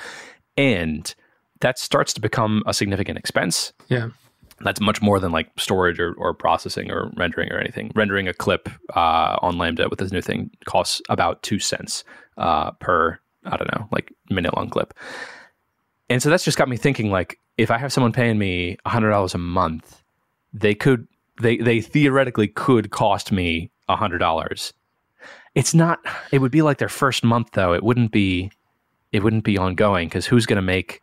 [0.56, 1.14] and
[1.60, 3.72] that starts to become a significant expense.
[3.88, 4.10] Yeah.
[4.60, 7.90] That's much more than like storage or, or processing or rendering or anything.
[7.94, 12.04] Rendering a clip uh, on Lambda with this new thing costs about two cents
[12.36, 14.94] uh, per I don't know, like minute long clip.
[16.08, 19.34] And so that's just got me thinking like if I have someone paying me $100
[19.34, 20.02] a month,
[20.52, 21.06] they could
[21.40, 24.72] they they theoretically could cost me $100.
[25.54, 27.72] It's not it would be like their first month though.
[27.72, 28.50] It wouldn't be
[29.12, 31.00] it wouldn't be ongoing cuz who's going to make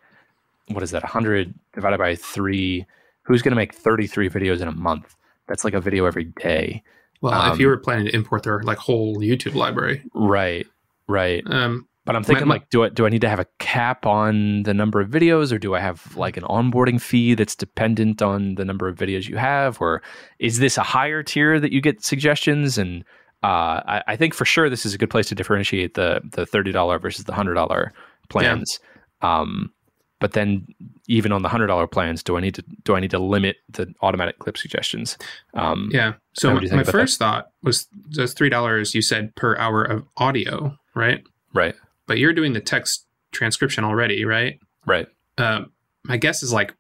[0.67, 2.85] what is that 100 divided by 3
[3.23, 5.15] who's going to make 33 videos in a month?
[5.47, 6.83] That's like a video every day.
[7.21, 10.03] Well, um, if you were planning to import their like whole YouTube library.
[10.13, 10.65] Right.
[11.07, 11.43] Right.
[11.45, 14.07] Um, but I'm thinking, my, like, do I do I need to have a cap
[14.07, 18.23] on the number of videos, or do I have like an onboarding fee that's dependent
[18.23, 20.01] on the number of videos you have, or
[20.39, 22.79] is this a higher tier that you get suggestions?
[22.79, 23.03] And
[23.43, 26.43] uh, I, I, think for sure this is a good place to differentiate the the
[26.45, 27.93] thirty dollar versus the hundred dollar
[28.29, 28.79] plans.
[29.21, 29.41] Yeah.
[29.41, 29.71] Um,
[30.19, 30.65] but then
[31.07, 33.57] even on the hundred dollar plans, do I need to do I need to limit
[33.69, 35.19] the automatic clip suggestions?
[35.53, 36.13] Um, yeah.
[36.33, 37.25] So my, my first that?
[37.25, 41.23] thought was those three dollars you said per hour of audio, right?
[41.53, 41.75] Right
[42.11, 44.59] but you're doing the text transcription already, right?
[44.85, 45.07] Right.
[45.37, 45.61] Uh,
[46.03, 46.75] my guess is like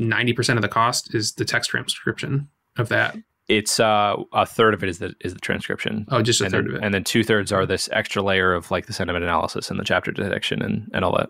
[0.00, 2.48] 90% of the cost is the text transcription
[2.78, 3.18] of that.
[3.48, 6.06] It's uh, a third of it is the is the transcription.
[6.10, 6.84] Oh, just a and third then, of it.
[6.86, 9.84] And then two thirds are this extra layer of like the sentiment analysis and the
[9.84, 11.28] chapter detection and, and all that.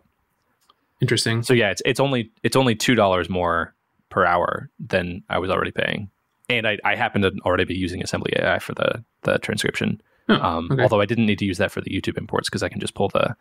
[1.03, 1.43] Interesting.
[1.43, 3.75] So yeah, it's it's only it's only two dollars more
[4.09, 6.11] per hour than I was already paying.
[6.49, 10.01] and I, I happen to already be using Assembly AI for the the transcription.
[10.29, 10.83] Oh, Um, okay.
[10.83, 12.95] Although I didn't need to use that for the YouTube imports because I can just
[12.95, 13.37] pull the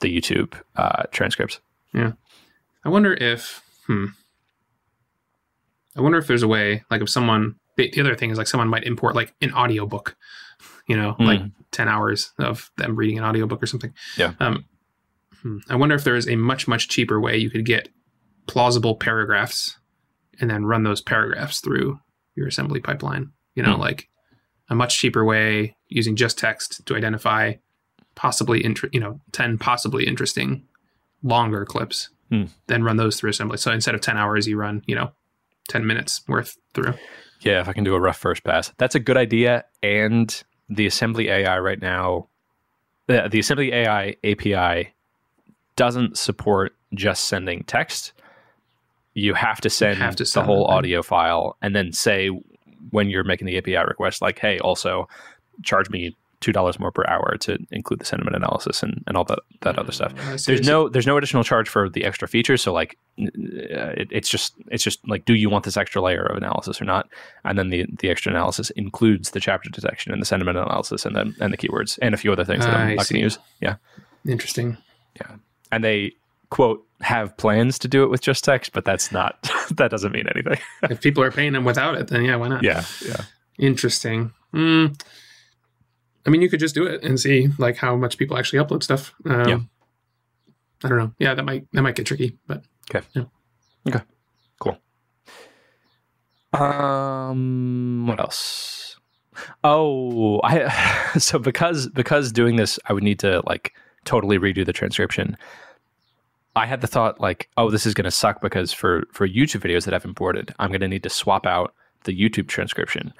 [0.00, 1.60] the YouTube uh, transcripts.
[1.94, 2.12] Yeah,
[2.84, 4.06] I wonder if, hmm.
[5.96, 8.46] I wonder if there's a way, like if someone, the, the other thing is like
[8.48, 10.16] someone might import like an audiobook,
[10.86, 13.94] you know, like 10 hours of them reading an audiobook or something.
[14.18, 14.34] Yeah.
[14.40, 14.66] Um,
[15.42, 15.58] hmm.
[15.70, 17.88] I wonder if there is a much, much cheaper way you could get
[18.46, 19.78] plausible paragraphs
[20.40, 21.98] and then run those paragraphs through
[22.34, 23.30] your assembly pipeline.
[23.54, 23.80] You know, Hmm.
[23.80, 24.08] like
[24.68, 27.54] a much cheaper way using just text to identify
[28.14, 30.64] possibly, inter- you know, 10 possibly interesting
[31.22, 32.44] longer clips Hmm.
[32.66, 33.56] then run those through assembly.
[33.56, 35.12] So instead of 10 hours, you run, you know,
[35.68, 36.94] 10 minutes worth through.
[37.40, 39.64] Yeah, if I can do a rough first pass, that's a good idea.
[39.80, 42.26] And the Assembly AI right now,
[43.06, 44.92] the, the Assembly AI API
[45.76, 48.12] doesn't support just sending text.
[49.14, 50.76] You have to send, have to the whole it, then.
[50.78, 52.30] audio file and then say
[52.90, 55.08] when you're making the API request, like, hey, also
[55.62, 59.24] charge me two dollars more per hour to include the sentiment analysis and, and all
[59.24, 60.12] that that other stuff.
[60.28, 62.62] I see, I There's no there's no additional charge for the extra features.
[62.62, 66.24] So like, uh, it, it's just it's just like, do you want this extra layer
[66.24, 67.08] of analysis or not?
[67.44, 71.16] And then the the extra analysis includes the chapter detection and the sentiment analysis and
[71.16, 73.24] then and the keywords and a few other things that I'm I not going to
[73.24, 73.38] use.
[73.60, 73.76] Yeah,
[74.28, 74.76] Interesting.
[75.16, 75.36] Yeah,
[75.72, 76.12] and they
[76.50, 79.42] quote have plans to do it with just text, but that's not
[79.76, 80.58] that doesn't mean anything.
[80.90, 82.62] if people are paying them without it, then yeah, why not?
[82.62, 83.22] yeah, yeah.
[83.58, 84.32] Interesting.
[84.52, 84.86] Hmm.
[86.26, 88.82] I mean, you could just do it and see like how much people actually upload
[88.82, 89.14] stuff.
[89.24, 89.58] Um, Yeah.
[90.84, 91.12] I don't know.
[91.18, 93.06] Yeah, that might that might get tricky, but okay.
[93.14, 93.24] Yeah.
[93.88, 94.04] Okay.
[94.60, 94.78] Cool.
[96.52, 98.96] Um, what else?
[99.64, 100.68] Oh, I
[101.18, 103.74] so because because doing this, I would need to like
[104.04, 105.36] totally redo the transcription.
[106.56, 109.60] I had the thought like, oh, this is going to suck because for for YouTube
[109.60, 113.12] videos that I've imported, I'm going to need to swap out the YouTube transcription.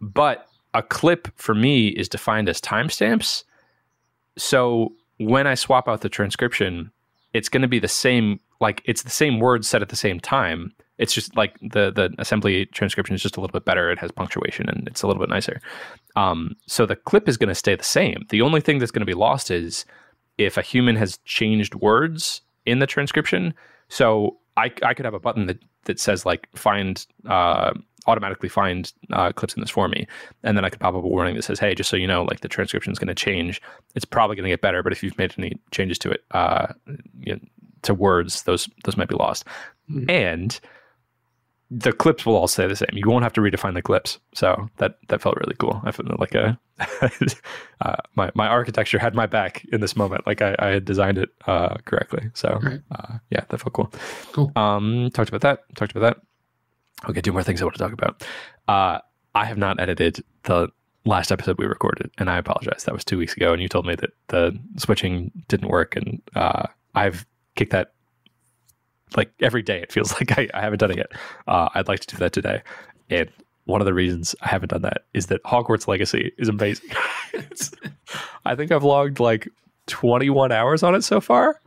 [0.00, 3.44] But a clip for me is defined as timestamps.
[4.38, 6.90] So when I swap out the transcription,
[7.34, 10.18] it's going to be the same like it's the same words said at the same
[10.18, 10.72] time.
[10.96, 13.90] It's just like the the assembly transcription is just a little bit better.
[13.90, 15.60] It has punctuation and it's a little bit nicer.
[16.16, 18.24] Um, so the clip is going to stay the same.
[18.30, 19.84] The only thing that's going to be lost is
[20.38, 23.54] if a human has changed words in the transcription.
[23.88, 27.72] So I, I could have a button that that says like find uh,
[28.08, 30.06] automatically find uh, clips in this for me,
[30.42, 32.24] and then I could pop up a warning that says, hey, just so you know,
[32.24, 33.60] like the transcription is going to change.
[33.94, 36.68] It's probably going to get better, but if you've made any changes to it, uh,
[37.20, 37.40] you know,
[37.82, 39.44] to words, those those might be lost,
[39.90, 40.10] Mhm.
[40.10, 40.60] and
[41.70, 42.90] the clips will all stay the same.
[42.92, 44.18] You won't have to redefine the clips.
[44.34, 45.80] So that that felt really cool.
[45.84, 46.58] I felt like a
[47.80, 50.26] uh, my my architecture had my back in this moment.
[50.26, 52.30] Like I, I had designed it uh, correctly.
[52.34, 52.80] So Right.
[52.92, 53.92] uh, yeah, that felt cool.
[54.32, 54.52] Cool.
[54.56, 55.64] Um, talked about that.
[55.76, 57.10] Talked about that.
[57.10, 58.24] Okay, two more things I want to talk about.
[58.68, 59.00] Uh,
[59.34, 60.68] I have not edited the
[61.04, 62.84] last episode we recorded, and I apologize.
[62.84, 66.22] That was two weeks ago, and you told me that the switching didn't work, and
[66.34, 67.92] uh, I've kicked that
[69.16, 69.80] like every day.
[69.82, 71.12] It feels like I, I haven't done it yet.
[71.46, 72.62] Uh, I'd like to do that today,
[73.10, 73.30] and
[73.66, 76.88] one of the reasons I haven't done that is that Hogwarts Legacy is amazing.
[78.44, 79.48] I think I've logged like
[79.88, 81.60] 21 hours on it so far.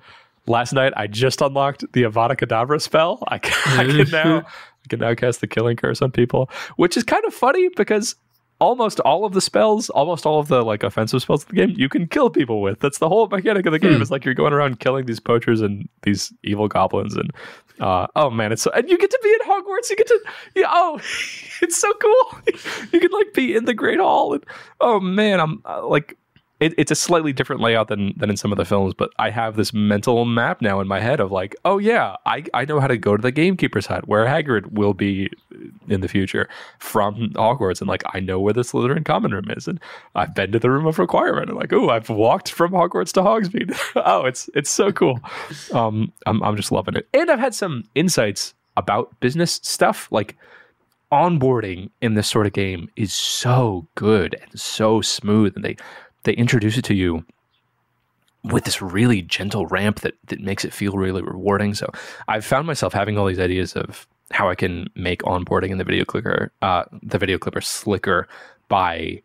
[0.48, 3.22] Last night I just unlocked the Avada Kedavra spell.
[3.28, 6.98] I can, I can now I can now cast the Killing Curse on people, which
[6.98, 8.16] is kind of funny because
[8.60, 11.74] almost all of the spells, almost all of the like offensive spells of the game,
[11.78, 12.80] you can kill people with.
[12.80, 13.96] That's the whole mechanic of the game.
[13.96, 14.02] Hmm.
[14.02, 17.32] It's like you're going around killing these poachers and these evil goblins, and
[17.80, 19.90] uh, oh man, it's so, and you get to be in Hogwarts.
[19.90, 20.20] You get to
[20.56, 20.96] yeah, oh,
[21.62, 22.40] it's so cool.
[22.92, 24.46] you can like be in the Great Hall, and
[24.80, 26.18] oh man, I'm uh, like.
[26.60, 29.30] It, it's a slightly different layout than than in some of the films, but I
[29.30, 32.80] have this mental map now in my head of like, oh yeah, I, I know
[32.80, 35.30] how to go to the gamekeeper's hut where Hagrid will be
[35.88, 36.50] in the future
[36.80, 39.80] from Hogwarts, and like I know where the Slytherin common room is, and
[40.16, 43.22] I've been to the room of requirement, and like, oh, I've walked from Hogwarts to
[43.22, 43.78] Hogsmeade.
[44.06, 45.20] oh, it's it's so cool.
[45.74, 50.36] Um, I'm I'm just loving it, and I've had some insights about business stuff, like
[51.12, 55.76] onboarding in this sort of game is so good and so smooth, and they
[56.24, 57.26] they introduce it to you
[58.44, 61.74] with this really gentle ramp that that makes it feel really rewarding.
[61.74, 61.90] So
[62.28, 65.84] I've found myself having all these ideas of how I can make onboarding in the
[65.84, 68.28] video clicker, uh, the video clipper slicker
[68.68, 69.22] by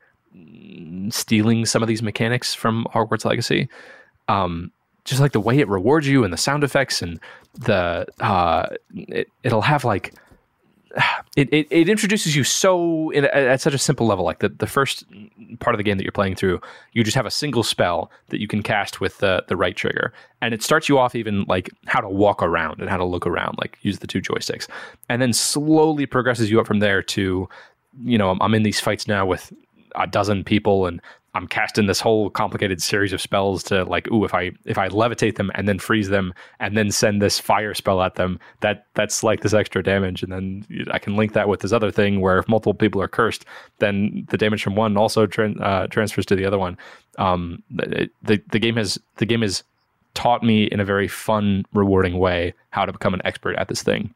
[1.10, 3.68] stealing some of these mechanics from Hogwarts Legacy.
[4.28, 4.72] Um,
[5.04, 7.20] just like the way it rewards you and the sound effects and
[7.52, 10.14] the uh, it, it'll have like
[11.36, 14.24] it, it, it introduces you so in, at such a simple level.
[14.24, 15.04] Like the, the first
[15.60, 16.60] part of the game that you're playing through,
[16.92, 20.12] you just have a single spell that you can cast with the, the right trigger.
[20.40, 23.26] And it starts you off even like how to walk around and how to look
[23.26, 24.68] around, like use the two joysticks.
[25.08, 27.48] And then slowly progresses you up from there to,
[28.04, 29.52] you know, I'm, I'm in these fights now with
[29.94, 31.00] a dozen people and
[31.34, 34.88] I'm casting this whole complicated series of spells to like, ooh, if I if I
[34.88, 38.86] levitate them and then freeze them and then send this fire spell at them, that
[38.94, 42.20] that's like this extra damage, and then I can link that with this other thing
[42.20, 43.44] where if multiple people are cursed,
[43.80, 46.78] then the damage from one also tra- uh, transfers to the other one.
[47.18, 49.64] Um, the, the the game has the game has
[50.14, 53.82] taught me in a very fun, rewarding way how to become an expert at this
[53.82, 54.14] thing,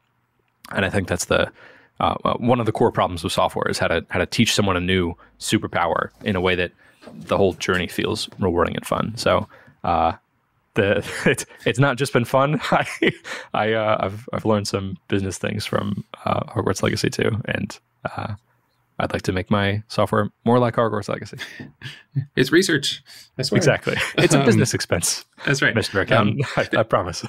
[0.71, 1.51] and I think that's the
[1.99, 4.53] uh, uh one of the core problems with software is how to how to teach
[4.53, 6.71] someone a new superpower in a way that
[7.13, 9.15] the whole journey feels rewarding and fun.
[9.17, 9.47] So
[9.83, 10.13] uh,
[10.75, 12.59] the it's it's not just been fun.
[12.71, 12.87] I
[13.53, 18.35] I uh, I've I've learned some business things from uh, Hogwarts Legacy too, and uh,
[18.99, 21.37] I'd like to make my software more like Hogwarts Legacy.
[22.35, 23.01] It's research.
[23.37, 23.95] That's exactly.
[24.17, 25.23] It's a um, business expense.
[25.45, 26.01] That's right, Mr.
[26.01, 26.41] Accountant.
[26.57, 27.23] Um, I, I, promise.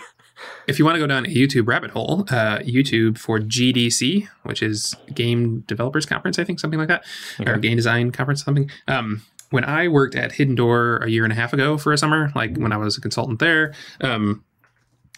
[0.66, 4.62] If you want to go down a YouTube rabbit hole, uh, YouTube for GDC, which
[4.62, 7.04] is Game Developers Conference, I think something like that,
[7.38, 7.50] okay.
[7.50, 8.70] or Game Design Conference, something.
[8.88, 11.98] Um, when I worked at Hidden Door a year and a half ago for a
[11.98, 14.44] summer, like when I was a consultant there, um,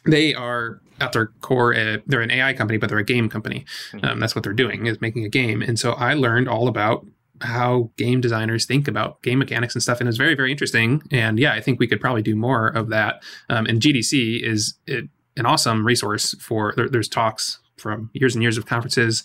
[0.05, 3.64] they are at their core, uh, they're an AI company, but they're a game company.
[3.93, 4.05] Hmm.
[4.05, 5.62] Um, that's what they're doing is making a game.
[5.62, 7.07] And so I learned all about
[7.41, 11.03] how game designers think about game mechanics and stuff, and it was very, very interesting.
[11.11, 13.22] And yeah, I think we could probably do more of that.
[13.51, 16.72] Um, and GDC is it, an awesome resource for.
[16.76, 19.24] There, there's talks from years and years of conferences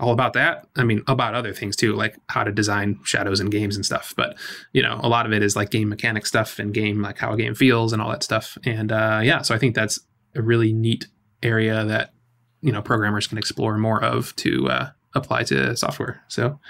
[0.00, 0.66] all about that.
[0.76, 4.14] I mean, about other things too, like how to design shadows in games and stuff.
[4.16, 4.36] But
[4.72, 7.32] you know, a lot of it is like game mechanic stuff and game like how
[7.32, 8.56] a game feels and all that stuff.
[8.64, 10.00] And uh, yeah, so I think that's
[10.34, 11.06] a really neat
[11.42, 12.12] area that
[12.60, 16.22] you know programmers can explore more of to uh, apply to software.
[16.28, 16.60] So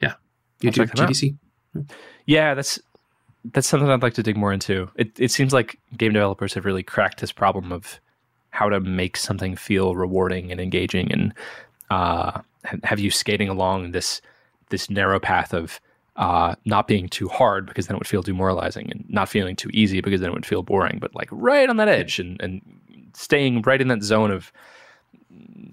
[0.00, 0.14] yeah,
[0.60, 1.36] YouTube GDC.
[2.26, 2.78] Yeah, that's
[3.52, 4.90] that's something I'd like to dig more into.
[4.96, 8.00] It it seems like game developers have really cracked this problem of
[8.50, 11.34] how to make something feel rewarding and engaging and
[11.90, 12.40] uh,
[12.84, 14.20] have you skating along this
[14.70, 15.80] this narrow path of
[16.16, 19.70] uh, not being too hard because then it would feel demoralizing and not feeling too
[19.72, 22.62] easy because then it would feel boring, but like right on that edge and, and
[23.14, 24.52] staying right in that zone of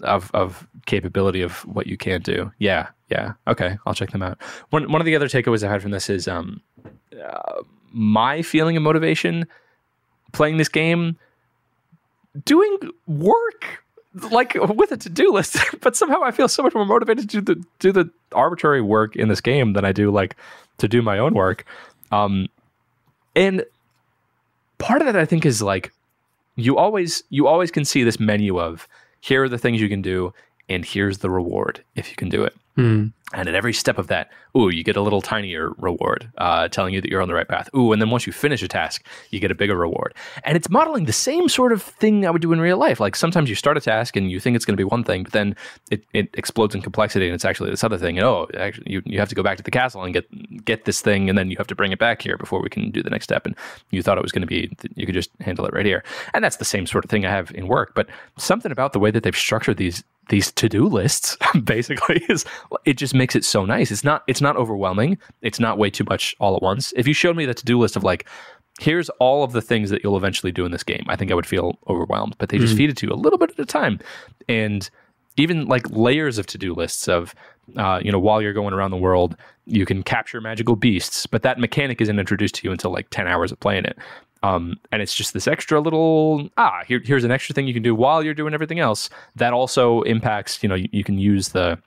[0.02, 2.52] of of capability of what you can do.
[2.58, 3.32] Yeah, yeah.
[3.48, 4.40] Okay, I'll check them out.
[4.70, 6.60] One one of the other takeaways I had from this is um,
[7.24, 7.62] uh,
[7.92, 9.46] my feeling of motivation
[10.32, 11.16] playing this game,
[12.44, 13.83] doing work
[14.30, 17.54] like with a to-do list, but somehow I feel so much more motivated to do
[17.54, 20.36] the do the arbitrary work in this game than I do like
[20.78, 21.64] to do my own work.
[22.12, 22.48] Um,
[23.34, 23.64] and
[24.78, 25.92] part of that I think is like
[26.56, 28.88] you always you always can see this menu of
[29.20, 30.32] here are the things you can do
[30.68, 32.54] and here's the reward if you can do it.
[32.76, 33.12] Mm.
[33.32, 36.94] And at every step of that, ooh, you get a little tinier reward, uh, telling
[36.94, 37.68] you that you're on the right path.
[37.74, 40.14] Ooh, and then once you finish a task, you get a bigger reward.
[40.44, 43.00] And it's modeling the same sort of thing I would do in real life.
[43.00, 45.24] Like sometimes you start a task and you think it's going to be one thing,
[45.24, 45.56] but then
[45.90, 48.18] it, it explodes in complexity and it's actually this other thing.
[48.18, 50.84] And oh, actually, you, you have to go back to the castle and get get
[50.84, 53.02] this thing, and then you have to bring it back here before we can do
[53.02, 53.46] the next step.
[53.46, 53.56] And
[53.90, 56.04] you thought it was going to be you could just handle it right here.
[56.34, 57.94] And that's the same sort of thing I have in work.
[57.94, 58.08] But
[58.38, 62.44] something about the way that they've structured these these to-do lists basically is
[62.84, 63.90] it just makes it so nice.
[63.90, 65.18] It's not it's not overwhelming.
[65.42, 66.92] It's not way too much all at once.
[66.96, 68.26] If you showed me the to-do list of like
[68.80, 71.34] here's all of the things that you'll eventually do in this game i think i
[71.34, 72.34] would feel overwhelmed.
[72.38, 72.78] But they just mm.
[72.78, 74.00] feed it to you a little bit at a time.
[74.48, 74.88] And
[75.36, 77.34] even like layers of to-do lists of
[77.76, 81.42] uh, you know while you're going around the world you can capture magical beasts but
[81.42, 83.98] that mechanic isn't introduced to you until like 10 hours of playing it
[84.44, 87.82] um, and it's just this extra little ah here, here's an extra thing you can
[87.82, 91.48] do while you're doing everything else that also impacts you know you, you can use
[91.48, 91.78] the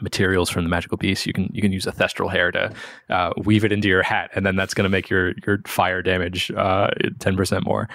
[0.00, 1.26] materials from the magical beast.
[1.26, 2.72] You can you can use a thestral hair to
[3.10, 6.02] uh, weave it into your hat and then that's going to make your your fire
[6.02, 7.88] damage uh, 10% more.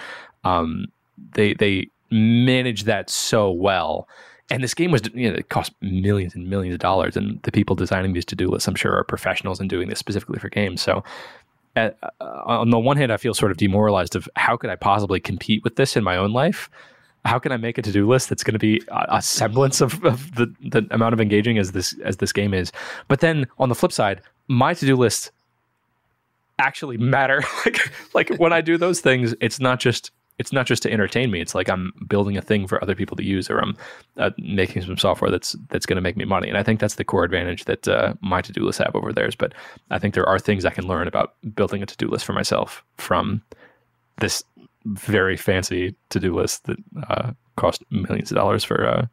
[0.44, 0.86] Um,
[1.34, 4.08] they they manage that so well.
[4.52, 7.52] And this game was you know it cost millions and millions of dollars and the
[7.52, 10.80] people designing these to-do lists i'm sure are professionals in doing this specifically for games.
[10.80, 11.04] So
[11.80, 14.76] at, uh, on the one hand, I feel sort of demoralized of how could I
[14.76, 16.70] possibly compete with this in my own life?
[17.24, 20.34] How can I make a to-do list that's going to be a, semblance of, of,
[20.36, 22.72] the, the amount of engaging as this as this game is?
[23.08, 25.30] But then on the flip side, my to-do list
[26.58, 27.42] actually matter.
[27.64, 31.30] like like when I do those things, it's not just it's not just to entertain
[31.30, 31.40] me.
[31.40, 33.76] It's like I'm building a thing for other people to use, or I'm
[34.16, 36.48] uh, making some software that's that's going to make me money.
[36.48, 39.12] And I think that's the core advantage that uh, my to do list have over
[39.12, 39.36] theirs.
[39.36, 39.52] But
[39.90, 42.32] I think there are things I can learn about building a to do list for
[42.32, 43.42] myself from
[44.18, 44.42] this
[44.86, 46.78] very fancy to do list that
[47.08, 49.06] uh, cost millions of dollars for uh,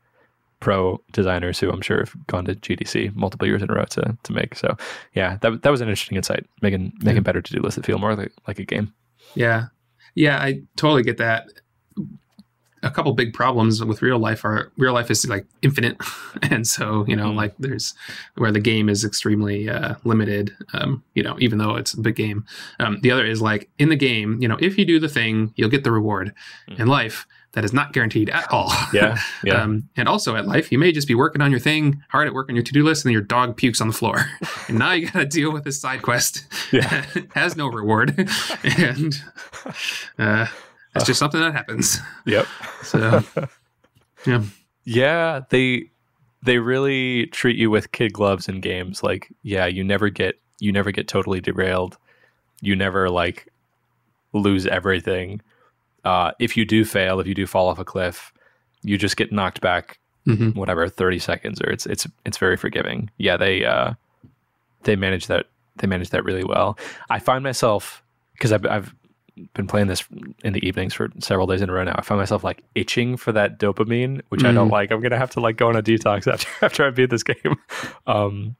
[0.59, 4.17] pro designers who I'm sure have gone to GDC multiple years in a row to
[4.23, 4.55] to make.
[4.55, 4.75] So
[5.13, 7.28] yeah, that that was an interesting insight, making making Yeah.
[7.30, 8.93] better to do lists that feel more like, like a game.
[9.36, 9.67] Yeah.
[10.18, 11.47] Yeah, I totally get that.
[12.84, 15.97] A couple big problems with real life are real life is like infinite.
[16.51, 17.36] And so, you know, Mhm.
[17.36, 17.93] like there's
[18.36, 22.15] where the game is extremely uh, limited, um, you know, even though it's a big
[22.15, 22.45] game.
[22.80, 25.51] Um, the other is like in the game, you know, if you do the thing,
[25.55, 26.34] you'll get the reward.
[26.70, 26.80] Mhm.
[26.82, 28.72] In life, that is not guaranteed at all.
[28.93, 29.62] Yeah, yeah.
[29.62, 32.34] Um, and also at life, you may just be working on your thing, hard at
[32.34, 34.26] work on your to do list, and then your dog pukes on the floor.
[34.68, 36.45] and now you got to deal with this side quest.
[36.72, 37.06] Yeah.
[37.34, 38.30] has no reward.
[38.64, 39.16] and
[40.20, 40.48] uh,
[40.95, 42.00] it's just something that happens.
[42.26, 42.45] yep.
[42.84, 43.24] So,
[44.26, 44.43] yeah.
[44.84, 45.89] Yeah, they
[46.43, 49.04] they really treat you with kid gloves in games.
[49.04, 51.98] Like, yeah, you never get you never get totally derailed.
[52.62, 53.52] You never like
[54.34, 55.41] lose everything.
[56.08, 58.32] Uh, if you do fail, if you do fall off a cliff,
[58.84, 63.10] you just get knocked back hmm whatever 30 seconds or it's it's it's very forgiving.
[63.18, 63.93] Yeah, they uh
[64.84, 65.45] they manage that
[65.78, 66.78] they manage that really well.
[67.10, 68.03] I find myself
[68.34, 68.93] because I've I've
[69.53, 70.03] been playing this
[70.43, 71.95] in the evenings for several days in a row now.
[71.95, 74.72] I find myself like itching for that dopamine, which I don't Mm.
[74.78, 74.91] like.
[74.91, 77.55] I'm gonna have to like go on a detox after after I beat this game.
[78.08, 78.55] Um,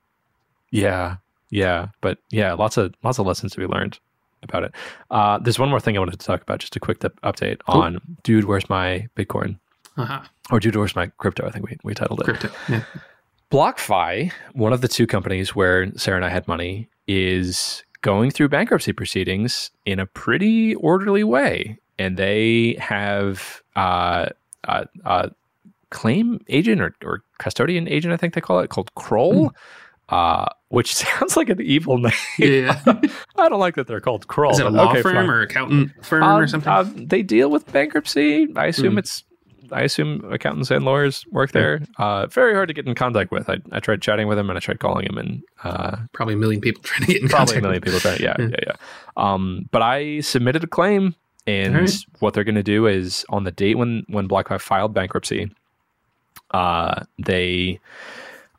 [0.72, 1.18] yeah,
[1.50, 4.00] yeah, but yeah, lots of lots of lessons to be learned
[4.44, 4.72] about it.
[5.12, 7.60] Uh, there's one more thing I wanted to talk about, just a quick up- update
[7.70, 7.82] Cool.
[7.82, 9.58] on dude, where's my Bitcoin?
[9.98, 10.22] Uh-huh.
[10.52, 11.46] Or dude, where's my crypto?
[11.48, 12.24] I think we we titled it.
[12.26, 12.50] Crypto.
[12.70, 12.84] Yeah.
[13.52, 18.50] BlockFi, one of the two companies where Sarah and I had money, is going through
[18.50, 24.28] bankruptcy proceedings in a pretty orderly way, and they have uh,
[24.68, 25.30] uh, uh,
[25.90, 29.54] claim agent or, or custodian agent, I think they call it, called Kroll.
[30.10, 32.12] Uh, which sounds like an evil name.
[32.40, 32.82] Yeah.
[33.38, 34.52] I don't like that they're called Kroll.
[34.52, 35.30] Is it a law okay, firm fine.
[35.30, 36.72] or accountant firm Uh, or something?
[36.72, 38.48] uh, they deal with bankruptcy.
[38.56, 39.00] I assume Mm.
[39.00, 39.24] it's.
[39.70, 41.82] I assume accountants and lawyers work there.
[41.98, 43.50] Uh, very hard to get in contact with.
[43.50, 46.38] I, I tried chatting with him and I tried calling him, and uh, probably a
[46.38, 48.22] million people trying to get in contact probably a million people trying.
[48.22, 48.48] Yeah, Yeah.
[48.48, 48.74] yeah, yeah.
[49.18, 51.16] Um, but I submitted a claim,
[51.48, 51.98] and right.
[52.20, 55.52] what they're going to do is on the date when when BlockFi filed bankruptcy,
[56.52, 57.82] uh, they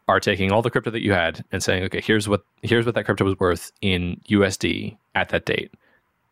[0.09, 2.95] are taking all the crypto that you had and saying, okay, here's what here's what
[2.95, 5.73] that crypto was worth in USD at that date,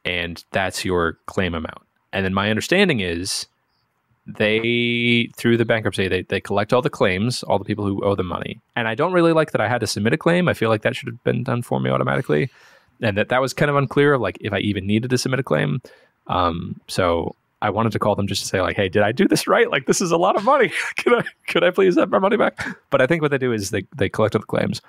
[0.05, 1.83] and that's your claim amount.
[2.13, 3.47] And then my understanding is
[4.27, 8.17] they through the bankruptcy they, they collect all the claims all the people who owe
[8.17, 8.61] them money.
[8.75, 10.49] And i don't really like that i had to submit a claim.
[10.49, 12.51] I feel like that should have been done for me automatically
[13.01, 15.45] and that that was kind of unclear like if i even needed to submit a
[15.45, 15.81] claim.
[16.27, 19.27] Um, so i wanted to call them just to say like hey did i do
[19.27, 19.71] this right?
[19.71, 20.73] Like this is a lot of money.
[20.99, 22.67] Could i could i please have my money back?
[22.91, 24.81] But i think what they do is they they collect all the claims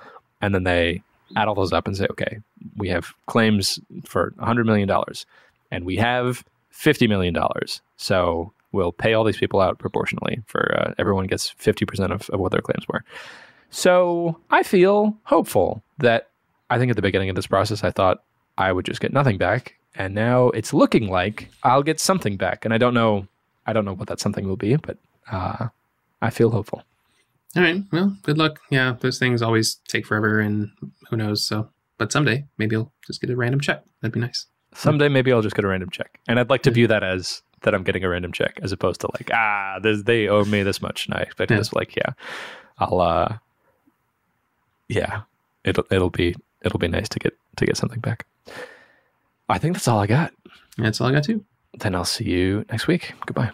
[0.42, 1.02] and then they
[1.36, 2.40] add all those up and say okay
[2.78, 4.90] we have claims for $100 million
[5.72, 6.44] and we have
[6.74, 7.36] $50 million
[7.98, 12.40] so we'll pay all these people out proportionally for uh, everyone gets 50% of, of
[12.40, 13.04] what their claims were.
[13.70, 16.30] So i feel hopeful that
[16.70, 18.24] i think at the beginning of this process i thought
[18.58, 22.64] i would just get nothing back and now it's looking like i'll get something back
[22.66, 23.28] and i don't know
[23.66, 24.98] i don't know what that something will be but
[25.32, 25.68] uh,
[26.22, 26.84] i feel hopeful
[27.56, 27.82] All right.
[27.92, 28.60] Well, good luck.
[28.70, 30.70] Yeah, those things always take forever, and
[31.10, 31.48] who knows?
[31.48, 33.84] So, but someday maybe I'll just get a random check.
[34.02, 34.46] That'd be nice.
[34.76, 37.42] someday maybe i'll just get a random check and i'd like to view that as
[37.64, 40.62] that i'm getting a random check as opposed to like ah this, they owe me
[40.62, 41.58] this much and i expect Yeah.
[41.58, 42.12] this like yeah
[42.78, 43.38] i'll uh
[44.88, 45.22] yeah
[45.64, 48.26] it'll it'll be it'll be nice to get to get something back
[49.50, 50.32] i think that's all i got.
[50.78, 51.44] That's all I got too.
[51.80, 53.14] then i'll see you next week.
[53.26, 53.52] Goodbye